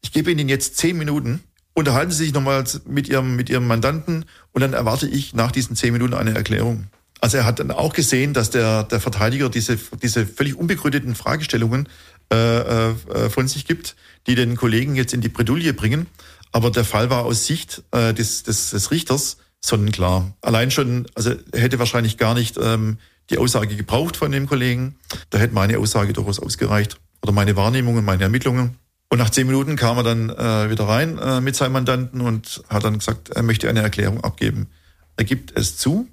[0.00, 1.42] Ich gebe Ihnen jetzt zehn Minuten
[1.74, 5.76] unterhalten Sie sich nochmal mit Ihrem, mit Ihrem Mandanten und dann erwarte ich nach diesen
[5.76, 6.86] zehn Minuten eine Erklärung.
[7.20, 11.88] Also er hat dann auch gesehen, dass der, der Verteidiger diese, diese völlig unbegründeten Fragestellungen
[12.32, 13.94] äh, äh, von sich gibt,
[14.26, 16.06] die den Kollegen jetzt in die Bredouille bringen.
[16.52, 20.36] Aber der Fall war aus Sicht äh, des, des, des Richters sonnenklar.
[20.42, 22.98] Allein schon, also er hätte wahrscheinlich gar nicht ähm,
[23.30, 24.96] die Aussage gebraucht von dem Kollegen.
[25.30, 26.98] Da hätte meine Aussage durchaus ausgereicht.
[27.22, 28.76] Oder meine Wahrnehmungen, meine Ermittlungen.
[29.08, 32.62] Und nach zehn Minuten kam er dann äh, wieder rein äh, mit seinem Mandanten und
[32.68, 34.68] hat dann gesagt, er möchte eine Erklärung abgeben.
[35.16, 36.08] Er gibt es zu,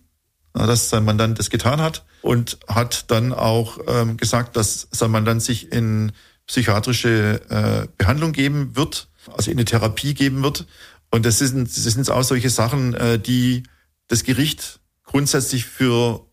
[0.53, 5.11] äh, dass sein Mandant es getan hat und hat dann auch ähm, gesagt, dass sein
[5.11, 6.11] Mandant sich in
[6.45, 10.65] psychiatrische äh, Behandlung geben wird, also in eine Therapie geben wird.
[11.11, 13.63] Und das sind, das sind auch solche Sachen, äh, die
[14.07, 16.25] das Gericht grundsätzlich für,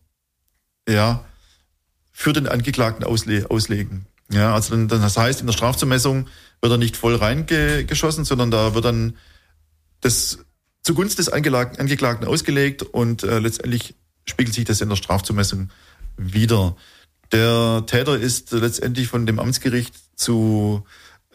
[0.87, 1.25] ja,
[2.11, 4.05] für den Angeklagten ausle auslegen.
[4.31, 6.27] Ja, also dann, das heißt, in der Strafzumessung
[6.61, 9.15] wird er nicht voll reingeschossen, sondern da wird dann
[10.01, 10.39] das
[10.81, 15.69] zugunsten des Angeklagten ausgelegt und äh, letztendlich spiegelt sich das in der Strafzumessung
[16.17, 16.75] wieder.
[17.31, 20.85] Der Täter ist letztendlich von dem Amtsgericht zu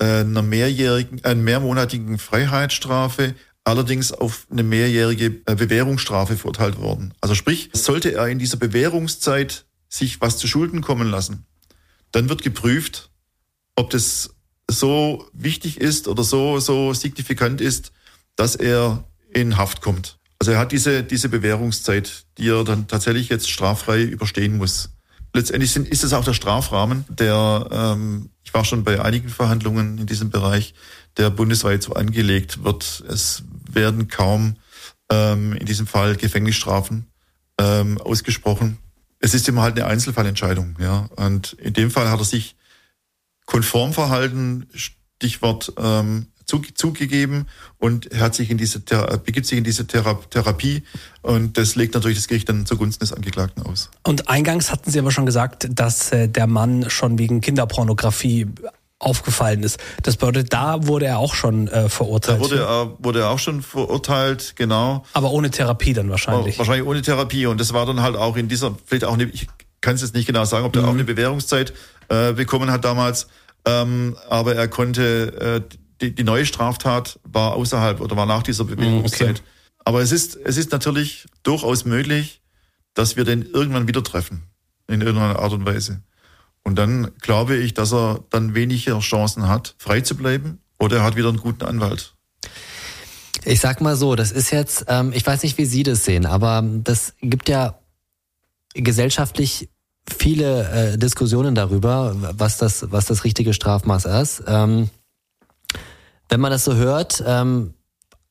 [0.05, 3.35] einer mehrjährigen, einer mehrmonatigen Freiheitsstrafe,
[3.65, 7.15] allerdings auf eine mehrjährige äh, Bewährungsstrafe verurteilt worden.
[7.21, 11.47] Also sprich, sollte er in dieser Bewährungszeit sich was zu Schulden kommen lassen,
[12.11, 13.11] dann wird geprüft,
[13.77, 14.35] ob das
[14.69, 17.93] so wichtig ist oder so, so signifikant ist,
[18.37, 20.19] dass er in Haft kommt.
[20.39, 24.91] Also er hat diese, diese Bewährungszeit, die er dann tatsächlich jetzt straffrei überstehen muss.
[25.35, 29.97] Letztendlich sind, ist es auch der Strafrahmen, der, ähm, ich war schon bei einigen Verhandlungen
[29.97, 30.75] in diesem Bereich,
[31.17, 33.03] der bundesweit so angelegt wird.
[33.09, 34.57] Es werden kaum
[35.11, 37.07] ähm, in diesem Fall Gefängnisstrafen
[37.59, 38.77] ähm, ausgesprochen.
[39.21, 41.09] Es ist immer halt eine Einzelfallentscheidung, ja.
[41.17, 42.55] Und in dem Fall hat er sich
[43.47, 46.27] konform verhalten, Stichwort ähm,
[46.75, 47.47] zugegeben
[47.79, 48.81] und hat sich in diese
[49.25, 50.83] begibt sich in diese Therapie
[51.23, 53.91] und das legt natürlich das Gericht dann zugunsten des Angeklagten aus.
[54.03, 58.47] Und eingangs hatten Sie aber schon gesagt, dass äh, der Mann schon wegen Kinderpornografie
[59.03, 59.79] aufgefallen ist.
[60.03, 62.39] Das bedeutet, da wurde er auch schon äh, verurteilt.
[62.39, 65.05] Da wurde er, wurde er auch schon verurteilt, genau.
[65.13, 66.59] Aber ohne Therapie dann wahrscheinlich.
[66.59, 69.49] Wahrscheinlich ohne Therapie und das war dann halt auch in dieser, vielleicht auch eine, ich
[69.81, 70.89] kann es jetzt nicht genau sagen, ob der mhm.
[70.89, 71.73] auch eine Bewährungszeit
[72.09, 73.27] äh, bekommen hat damals.
[73.65, 78.65] Ähm, aber er konnte, äh, die, die neue Straftat war außerhalb oder war nach dieser
[78.65, 79.41] Bewährungszeit.
[79.41, 79.49] Okay.
[79.85, 82.43] Aber es ist, es ist natürlich durchaus möglich,
[82.95, 84.45] dass wir den irgendwann wieder treffen.
[84.89, 86.03] In irgendeiner Art und Weise.
[86.65, 91.05] Und dann glaube ich, dass er dann weniger Chancen hat, frei zu bleiben oder er
[91.05, 92.15] hat wieder einen guten Anwalt.
[93.45, 96.27] Ich sag mal so, das ist jetzt, ähm, ich weiß nicht, wie Sie das sehen,
[96.27, 97.79] aber das gibt ja
[98.75, 99.69] gesellschaftlich
[100.09, 104.43] viele äh, Diskussionen darüber, was das, was das richtige Strafmaß ist.
[104.47, 104.91] Ähm,
[106.33, 107.75] wenn man das so hört, ähm,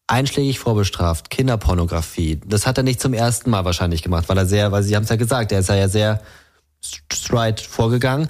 [0.08, 4.72] einschlägig vorbestraft, Kinderpornografie, das hat er nicht zum ersten Mal wahrscheinlich gemacht, weil er sehr,
[4.72, 6.20] weil Sie haben es ja gesagt, er ist ja sehr
[7.14, 8.28] straight vorgegangen.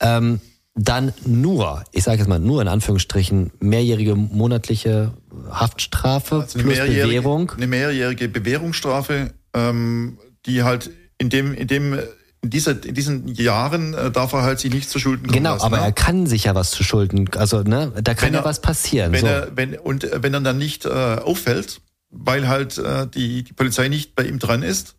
[0.00, 0.42] Ähm,
[0.74, 5.14] dann nur, ich sage jetzt mal nur in Anführungsstrichen, mehrjährige monatliche
[5.50, 7.52] Haftstrafe also plus Bewährung.
[7.52, 11.98] Eine mehrjährige Bewährungsstrafe, ähm, die halt in dem, in dem
[12.46, 15.54] in, dieser, in diesen Jahren äh, darf er halt sich nicht zu Schulden kommen Genau,
[15.54, 15.84] lassen, aber ne?
[15.84, 19.12] er kann sich ja was zu Schulden, also ne, da kann ja was passieren.
[19.12, 19.26] Wenn so.
[19.26, 21.80] er, wenn, und äh, wenn er dann nicht äh, auffällt,
[22.10, 24.94] weil halt äh, die, die Polizei nicht bei ihm dran ist,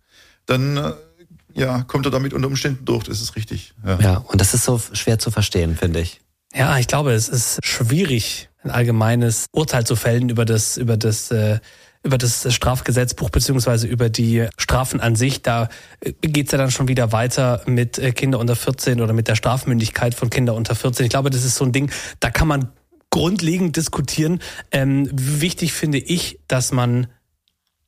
[0.45, 0.91] dann äh,
[1.53, 3.73] ja, kommt er damit unter Umständen durch, das ist richtig.
[3.85, 6.19] Ja, ja und das ist so schwer zu verstehen, finde ich.
[6.53, 11.31] Ja, ich glaube, es ist schwierig, ein allgemeines Urteil zu fällen über das, über das
[11.31, 11.59] äh,
[12.07, 15.41] über das Strafgesetzbuch beziehungsweise über die Strafen an sich.
[15.41, 15.67] Da
[15.99, 19.35] äh, geht's ja dann schon wieder weiter mit äh, Kinder unter 14 oder mit der
[19.35, 21.05] Strafmündigkeit von Kinder unter 14.
[21.05, 22.69] Ich glaube, das ist so ein Ding, da kann man
[23.09, 24.39] grundlegend diskutieren.
[24.71, 27.07] Ähm, wichtig finde ich, dass man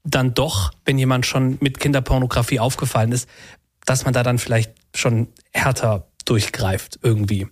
[0.04, 3.30] dann doch, wenn jemand schon mit Kinderpornografie aufgefallen ist,
[3.86, 7.48] dass man da dann vielleicht schon härter durchgreift irgendwie.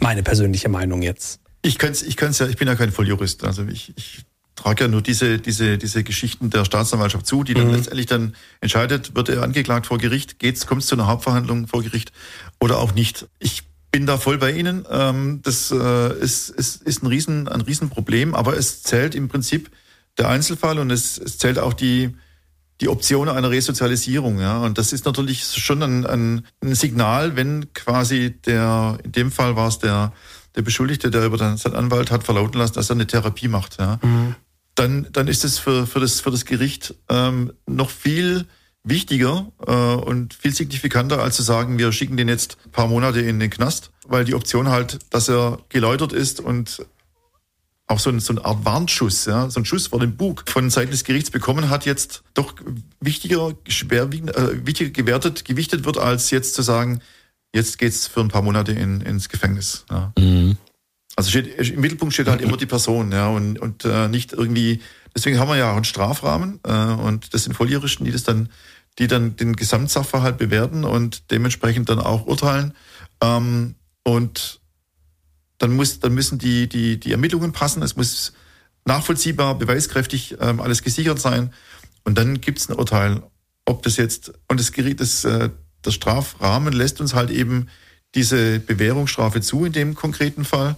[0.00, 1.40] Meine persönliche Meinung jetzt.
[1.62, 3.44] Ich kann's, ich kann's ja, ich bin ja kein Volljurist.
[3.44, 4.24] Also ich, ich
[4.54, 7.74] trage ja nur diese, diese, diese Geschichten der Staatsanwaltschaft zu, die dann mhm.
[7.74, 11.82] letztendlich dann entscheidet, wird er angeklagt vor Gericht, geht's, kommt es zu einer Hauptverhandlung vor
[11.82, 12.12] Gericht
[12.60, 13.26] oder auch nicht.
[13.38, 14.86] Ich bin da voll bei Ihnen.
[14.90, 19.70] Ähm, das äh, ist, ist, ist ein, Riesen, ein Riesenproblem, aber es zählt im Prinzip
[20.18, 22.14] der Einzelfall und es, es zählt auch die,
[22.80, 24.40] die Option einer Resozialisierung.
[24.40, 24.58] Ja.
[24.58, 29.56] Und das ist natürlich schon ein, ein, ein Signal, wenn quasi der, in dem Fall
[29.56, 30.12] war es der,
[30.54, 33.78] der Beschuldigte, der über seinen Anwalt hat verlauten lassen, dass er eine Therapie macht.
[33.78, 33.98] Ja.
[34.02, 34.34] Mhm.
[34.74, 38.46] Dann, dann ist es für, für, das, für das Gericht ähm, noch viel
[38.84, 43.20] wichtiger äh, und viel signifikanter, als zu sagen, wir schicken den jetzt ein paar Monate
[43.20, 46.84] in den Knast, weil die Option halt, dass er geläutert ist und
[47.86, 50.70] auch so, ein, so eine Art Warnschuss, ja, so ein Schuss vor dem Bug von
[50.70, 52.54] Seiten des Gerichts bekommen hat, jetzt doch
[53.00, 57.00] wichtiger, schwerwiegend, äh, wichtiger gewertet, gewichtet wird, als jetzt zu sagen,
[57.54, 59.84] jetzt geht's für ein paar Monate in, ins Gefängnis.
[59.90, 60.12] Ja.
[60.18, 60.56] Mhm.
[61.14, 64.80] Also steht, im Mittelpunkt steht halt immer die Person, ja, und, und äh, nicht irgendwie,
[65.14, 68.48] deswegen haben wir ja auch einen Strafrahmen äh, und das sind Volljähristen, die das dann,
[68.98, 72.72] die dann den Gesamtsachverhalt bewerten und dementsprechend dann auch urteilen.
[73.22, 73.74] Ähm,
[74.04, 74.60] und
[75.58, 78.32] dann muss, dann müssen die, die, die Ermittlungen passen, es muss
[78.84, 81.52] nachvollziehbar, beweiskräftig ähm, alles gesichert sein.
[82.04, 83.22] Und dann gibt's ein Urteil,
[83.64, 85.50] ob das jetzt, und das Gericht, das, äh,
[85.84, 87.68] der Strafrahmen lässt uns halt eben
[88.14, 90.76] diese Bewährungsstrafe zu in dem konkreten Fall,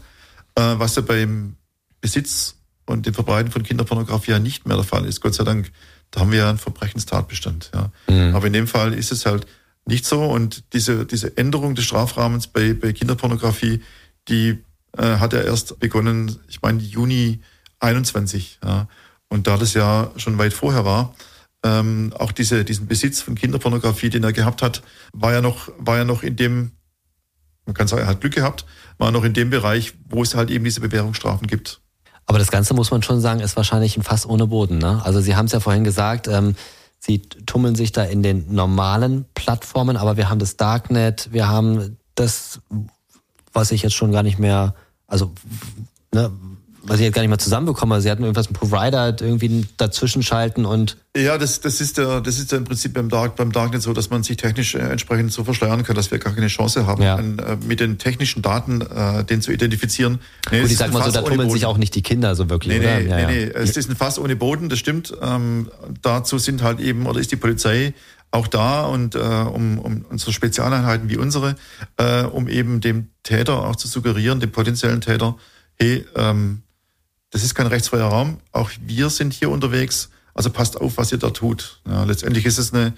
[0.55, 1.57] äh, was ja beim
[2.01, 5.21] Besitz und dem Verbreiten von Kinderpornografie ja nicht mehr der Fall ist.
[5.21, 5.71] Gott sei Dank,
[6.11, 7.71] da haben wir ja einen Verbrechenstatbestand.
[7.75, 7.91] Ja.
[8.09, 8.35] Mhm.
[8.35, 9.47] Aber in dem Fall ist es halt
[9.87, 10.25] nicht so.
[10.25, 13.83] Und diese, diese Änderung des Strafrahmens bei, bei Kinderpornografie,
[14.29, 14.63] die
[14.97, 17.41] äh, hat er erst begonnen, ich meine, Juni
[17.81, 18.61] 21.
[18.63, 18.89] Ja.
[19.29, 21.15] Und da das ja schon weit vorher war,
[21.65, 25.97] ähm, auch diese, diesen Besitz von Kinderpornografie, den er gehabt hat, war ja noch, war
[25.97, 26.73] ja noch in dem,
[27.65, 28.67] man kann sagen, er hat Glück gehabt,
[28.99, 31.81] war noch in dem Bereich, wo es halt eben diese Bewährungsstrafen gibt.
[32.27, 34.79] Aber das Ganze muss man schon sagen, ist wahrscheinlich ein Fass ohne Boden.
[34.79, 35.01] Ne?
[35.05, 36.55] Also Sie haben es ja vorhin gesagt, ähm,
[36.99, 41.99] Sie tummeln sich da in den normalen Plattformen, aber wir haben das Darknet, wir haben
[42.15, 42.61] das,
[43.53, 44.75] was ich jetzt schon gar nicht mehr,
[45.07, 45.33] also
[46.15, 46.31] ne,
[46.87, 48.01] was ich jetzt gar nicht mal zusammenbekomme.
[48.01, 50.97] Sie hatten irgendwas mit Provider irgendwie dazwischen schalten und.
[51.17, 53.93] Ja, das, das ist der, das ist ja im Prinzip beim Dark, beim Darknet so,
[53.93, 57.03] dass man sich technisch äh, entsprechend so verschleiern kann, dass wir gar keine Chance haben,
[57.03, 57.15] ja.
[57.15, 60.19] an, äh, mit den technischen Daten äh, den zu identifizieren.
[60.51, 62.79] Nee, Gut, ich sag mal so, da tummeln sich auch nicht die Kinder so wirklich.
[62.79, 63.21] Nee, nee, oder?
[63.21, 63.51] Ja, nee, nee.
[63.55, 65.15] Es ist ein Fass ohne Boden, das stimmt.
[65.23, 65.71] Ähm,
[66.03, 67.95] dazu sind halt eben, oder ist die Polizei
[68.35, 71.55] auch da und äh, um, um unsere Spezialeinheiten wie unsere,
[71.97, 75.37] äh, um eben dem Täter auch zu suggerieren, dem potenziellen Täter,
[75.79, 76.63] hey, ähm,
[77.35, 78.39] das ist kein rechtsfreier Raum.
[78.53, 80.09] Auch wir sind hier unterwegs.
[80.35, 81.81] Also passt auf, was ihr da tut.
[81.85, 82.95] Ja, letztendlich ist es eine,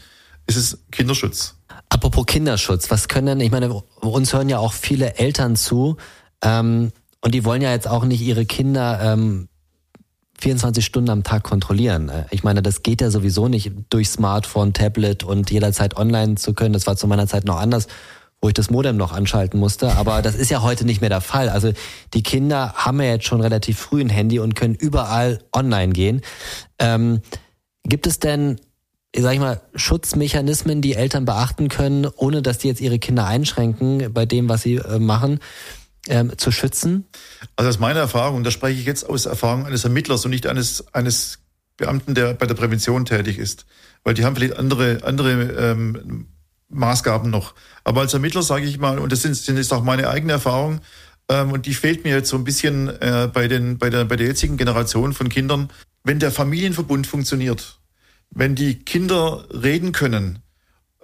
[0.47, 1.55] ist es Kinderschutz.
[1.89, 5.97] Apropos Kinderschutz, was können, ich meine, uns hören ja auch viele Eltern zu,
[6.43, 9.49] ähm, und die wollen ja jetzt auch nicht ihre Kinder ähm,
[10.39, 12.11] 24 Stunden am Tag kontrollieren.
[12.11, 16.53] Äh, ich meine, das geht ja sowieso nicht durch Smartphone, Tablet und jederzeit online zu
[16.53, 16.75] können.
[16.75, 17.87] Das war zu meiner Zeit noch anders
[18.47, 19.97] wo ich das Modem noch anschalten musste.
[19.97, 21.49] Aber das ist ja heute nicht mehr der Fall.
[21.49, 21.73] Also
[22.15, 26.21] die Kinder haben ja jetzt schon relativ früh ein Handy und können überall online gehen.
[26.79, 27.23] Ähm,
[27.83, 28.61] gibt es denn,
[29.17, 34.13] sag ich mal, Schutzmechanismen, die Eltern beachten können, ohne dass die jetzt ihre Kinder einschränken
[34.15, 35.41] bei dem, was sie äh, machen?
[36.09, 37.05] Ähm, zu schützen?
[37.57, 40.95] Also aus meiner Erfahrung, da spreche ich jetzt aus Erfahrung eines Ermittlers und nicht eines,
[40.95, 41.41] eines
[41.77, 43.67] Beamten, der bei der Prävention tätig ist.
[44.05, 45.33] Weil die haben vielleicht andere, andere
[45.73, 46.29] ähm,
[46.69, 47.55] Maßgaben noch.
[47.85, 50.81] Aber als Ermittler sage ich mal, und das sind, sind jetzt auch meine eigene Erfahrung,
[51.29, 54.17] ähm, und die fehlt mir jetzt so ein bisschen äh, bei, den, bei, der, bei
[54.17, 55.71] der jetzigen Generation von Kindern,
[56.05, 57.81] wenn der Familienverbund funktioniert,
[58.31, 60.41] wenn die Kinder reden können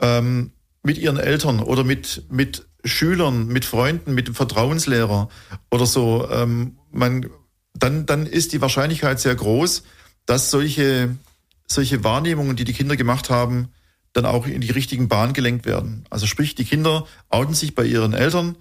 [0.01, 0.53] ähm,
[0.83, 5.29] mit ihren Eltern oder mit, mit Schülern, mit Freunden, mit dem Vertrauenslehrer
[5.71, 7.29] oder so, ähm, man,
[7.75, 9.85] dann, dann ist die Wahrscheinlichkeit sehr groß,
[10.27, 11.17] dass solche,
[11.67, 13.69] solche Wahrnehmungen, die die Kinder gemacht haben,
[14.13, 16.05] dann auch in die richtigen Bahnen gelenkt werden.
[16.11, 18.57] Also sprich, die Kinder outen sich bei ihren Eltern.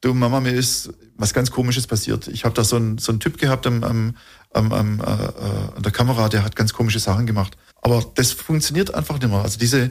[0.00, 2.28] Du Mama, mir ist was ganz Komisches passiert.
[2.28, 4.16] Ich habe da so einen so einen Typ gehabt am, am,
[4.52, 7.56] am, am, äh, an der Kamera, der hat ganz komische Sachen gemacht.
[7.80, 9.42] Aber das funktioniert einfach nicht mehr.
[9.42, 9.90] Also diese,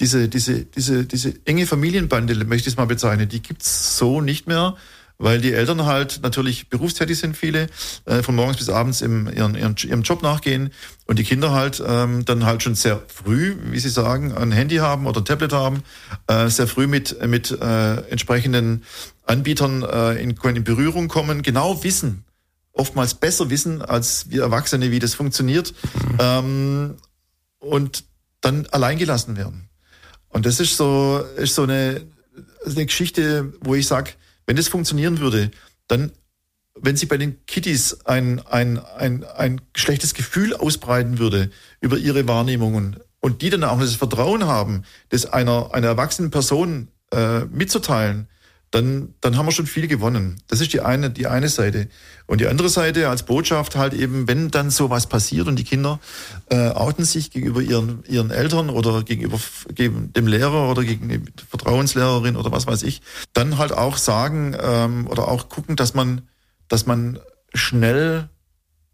[0.00, 4.46] diese, diese, diese, diese enge Familienbande, möchte ich es mal bezeichnen, die gibt's so nicht
[4.46, 4.76] mehr
[5.18, 7.68] weil die Eltern halt natürlich berufstätig sind, viele,
[8.04, 10.70] äh, von morgens bis abends im, ihren, ihren, ihrem Job nachgehen
[11.06, 14.76] und die Kinder halt ähm, dann halt schon sehr früh, wie sie sagen, ein Handy
[14.76, 15.82] haben oder ein Tablet haben,
[16.26, 18.82] äh, sehr früh mit, mit äh, entsprechenden
[19.24, 22.24] Anbietern äh, in, in Berührung kommen, genau wissen,
[22.72, 25.74] oftmals besser wissen als wir Erwachsene, wie das funktioniert,
[26.18, 26.96] ähm,
[27.60, 28.04] und
[28.40, 29.68] dann alleingelassen werden.
[30.28, 32.02] Und das ist so, ist so eine,
[32.66, 34.10] eine Geschichte, wo ich sage,
[34.46, 35.50] wenn das funktionieren würde,
[35.88, 36.12] dann,
[36.74, 42.26] wenn sich bei den Kitties ein, ein, ein, ein schlechtes Gefühl ausbreiten würde über ihre
[42.26, 48.28] Wahrnehmungen und die dann auch das Vertrauen haben, das einer, einer erwachsenen Person äh, mitzuteilen,
[48.74, 50.42] dann, dann haben wir schon viel gewonnen.
[50.48, 51.88] Das ist die eine, die eine Seite.
[52.26, 56.00] Und die andere Seite als Botschaft halt eben, wenn dann sowas passiert und die Kinder
[56.50, 59.38] äh, outen sich gegenüber ihren, ihren Eltern oder gegenüber
[59.72, 63.00] gegen dem Lehrer oder gegen die Vertrauenslehrerin oder was weiß ich,
[63.32, 66.22] dann halt auch sagen ähm, oder auch gucken, dass man,
[66.66, 67.20] dass man
[67.54, 68.28] schnell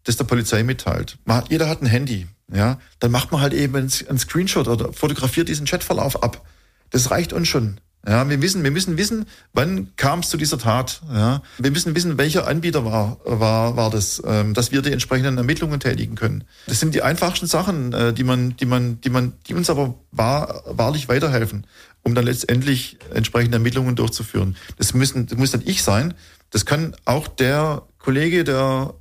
[0.05, 1.17] das der Polizei mitteilt.
[1.25, 5.49] Man, jeder hat ein Handy, ja, dann macht man halt eben einen Screenshot oder fotografiert
[5.49, 6.47] diesen Chatverlauf ab.
[6.91, 7.81] Das reicht uns schon.
[8.07, 11.03] Ja, wir wissen, wir müssen wissen, wann kam es zu dieser Tat.
[11.13, 15.37] Ja, wir müssen wissen, welcher Anbieter war, war, war das, ähm, dass wir die entsprechenden
[15.37, 16.45] Ermittlungen tätigen können.
[16.67, 19.97] Das sind die einfachsten Sachen, äh, die man, die man, die man, die uns aber
[20.13, 21.67] wahr, wahrlich weiterhelfen,
[22.03, 24.57] um dann letztendlich entsprechende Ermittlungen durchzuführen.
[24.79, 26.15] Das müssen, das muss dann ich sein.
[26.49, 28.95] Das kann auch der Kollege, der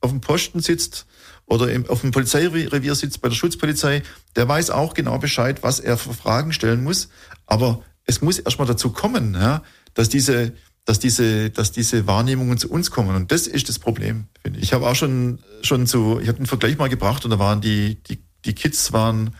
[0.00, 1.06] auf dem Posten sitzt
[1.44, 4.02] oder im, auf dem Polizeirevier sitzt bei der Schutzpolizei,
[4.34, 7.08] der weiß auch genau Bescheid, was er für Fragen stellen muss.
[7.46, 9.62] Aber es muss erstmal dazu kommen, ja,
[9.94, 10.52] dass diese,
[10.84, 13.14] dass diese, dass diese Wahrnehmungen zu uns kommen.
[13.14, 14.66] Und das ist das Problem, finde ich.
[14.66, 17.60] Ich habe auch schon, schon zu, ich habe einen Vergleich mal gebracht und da waren
[17.60, 19.34] die, die, die Kids waren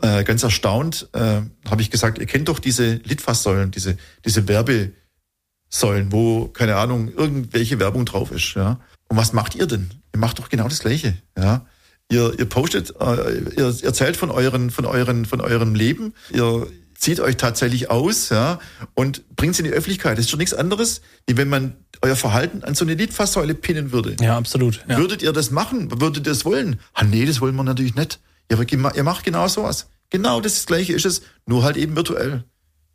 [0.00, 6.12] äh, ganz erstaunt, äh, habe ich gesagt, ihr kennt doch diese Litfaßsäulen, diese, diese Werbesäulen,
[6.12, 8.80] wo, keine Ahnung, irgendwelche Werbung drauf ist, ja.
[9.08, 9.90] Und was macht ihr denn?
[10.12, 11.66] Ihr macht doch genau das Gleiche, ja.
[12.10, 17.20] Ihr, ihr postet, äh, ihr erzählt von euren, von euren, von eurem Leben, ihr, zieht
[17.20, 18.58] euch tatsächlich aus ja,
[18.94, 20.18] und bringt es in die Öffentlichkeit.
[20.18, 23.92] Das ist schon nichts anderes, wie wenn man euer Verhalten an so eine Litfaßsäule pinnen
[23.92, 24.16] würde.
[24.20, 24.84] Ja, absolut.
[24.88, 24.96] Ja.
[24.98, 25.90] Würdet ihr das machen?
[26.00, 26.80] Würdet ihr das wollen?
[26.92, 28.20] Ah, nee, das wollen wir natürlich nicht.
[28.52, 29.88] Aber ihr macht genau sowas.
[30.10, 32.44] Genau das Gleiche ist es, nur halt eben virtuell.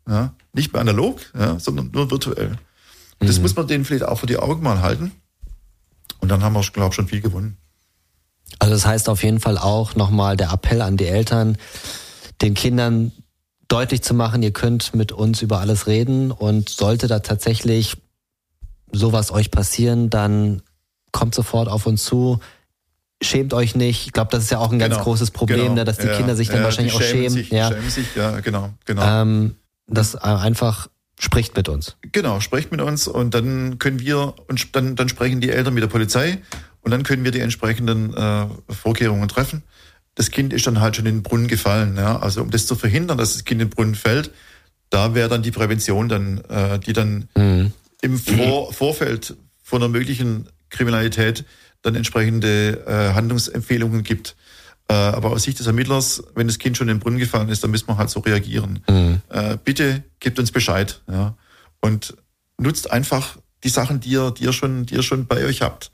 [0.07, 0.33] Ja?
[0.53, 2.57] Nicht mehr analog, ja, sondern nur virtuell.
[3.19, 3.43] Und das mhm.
[3.43, 5.11] muss man denen vielleicht auch vor die Augen mal halten.
[6.19, 7.57] Und dann haben wir, glaube ich, schon viel gewonnen.
[8.59, 11.57] Also das heißt auf jeden Fall auch nochmal der Appell an die Eltern,
[12.41, 13.11] den Kindern
[13.69, 17.95] deutlich zu machen, ihr könnt mit uns über alles reden und sollte da tatsächlich
[18.91, 20.61] sowas euch passieren, dann
[21.11, 22.39] kommt sofort auf uns zu.
[23.21, 24.07] Schämt euch nicht.
[24.07, 26.07] Ich glaube, das ist ja auch ein ganz genau, großes Problem, genau, ne, dass die
[26.07, 27.29] ja, Kinder sich dann ja, wahrscheinlich auch schämen.
[27.29, 27.69] Sich, ja.
[27.69, 29.03] schämen sich, ja, genau, genau.
[29.03, 29.55] Ähm,
[29.87, 30.89] das einfach
[31.19, 31.97] spricht mit uns.
[32.11, 35.83] Genau, spricht mit uns und dann können wir und dann, dann sprechen die Eltern mit
[35.83, 36.39] der Polizei
[36.81, 39.63] und dann können wir die entsprechenden äh, Vorkehrungen treffen
[40.19, 41.95] das Kind ist dann halt schon in den Brunnen gefallen.
[41.95, 42.19] Ja?
[42.19, 44.31] Also um das zu verhindern, dass das Kind in den Brunnen fällt,
[44.89, 47.71] da wäre dann die Prävention dann, äh, die dann mhm.
[48.01, 51.45] im Vor Vorfeld von einer möglichen Kriminalität
[51.83, 54.35] dann entsprechende äh, Handlungsempfehlungen gibt.
[54.89, 57.63] Äh, aber aus Sicht des Ermittlers, wenn das Kind schon in den Brunnen gefallen ist,
[57.63, 58.83] dann müssen wir halt so reagieren.
[58.89, 59.21] Mhm.
[59.29, 60.99] Äh, bitte gebt uns Bescheid.
[61.09, 61.37] Ja?
[61.79, 62.17] Und
[62.57, 65.91] nutzt einfach die Sachen, die ihr, die ihr schon, die ihr schon bei euch habt.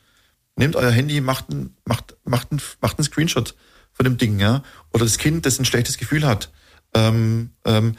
[0.55, 3.53] Nehmt euer Handy, macht ein, macht, macht ein, macht einen Screenshot
[3.95, 4.61] von dem Ding, ja.
[4.93, 6.51] Oder das Kind, das ein schlechtes Gefühl hat,
[6.93, 7.95] ähm, ähm,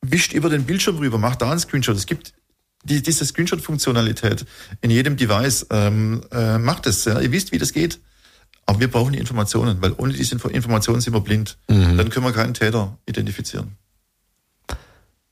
[0.00, 1.96] wischt über den Bildschirm rüber, macht da einen Screenshot.
[1.96, 2.34] Es gibt
[2.84, 4.44] die, diese Screenshot-Funktionalität
[4.82, 5.66] in jedem Device.
[5.70, 7.04] Ähm, äh, macht es.
[7.06, 7.20] Ja.
[7.20, 8.00] Ihr wisst, wie das geht.
[8.66, 11.58] Aber wir brauchen die Informationen, weil ohne diese Informationen sind wir blind.
[11.68, 11.98] Mhm.
[11.98, 13.76] Dann können wir keinen Täter identifizieren.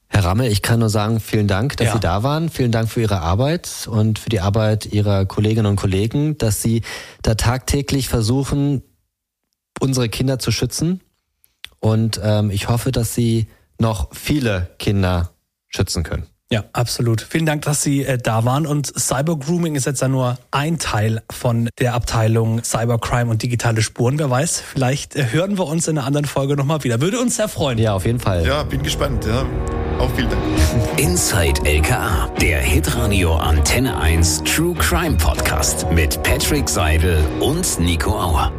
[0.08, 1.92] Herr Rammel, ich kann nur sagen, vielen Dank, dass ja.
[1.94, 2.50] Sie da waren.
[2.50, 6.82] Vielen Dank für Ihre Arbeit und für die Arbeit Ihrer Kolleginnen und Kollegen, dass Sie
[7.22, 8.82] da tagtäglich versuchen,
[9.80, 11.00] unsere Kinder zu schützen.
[11.80, 13.48] Und ähm, ich hoffe, dass Sie
[13.78, 15.30] noch viele Kinder
[15.68, 16.26] schützen können.
[16.52, 17.22] Ja, absolut.
[17.22, 18.66] Vielen Dank, dass Sie äh, da waren.
[18.66, 24.18] Und Cybergrooming ist jetzt ja nur ein Teil von der Abteilung Cybercrime und digitale Spuren.
[24.18, 27.00] Wer weiß, vielleicht äh, hören wir uns in einer anderen Folge nochmal wieder.
[27.00, 27.78] Würde uns sehr freuen.
[27.78, 28.46] Ja, auf jeden Fall.
[28.46, 29.24] Ja, bin gespannt.
[29.24, 29.46] Ja.
[29.98, 30.42] Auch vielen Dank.
[30.98, 38.52] Inside LKA, der Hitradio Antenne 1 True Crime Podcast mit Patrick Seidel und Nico Auer.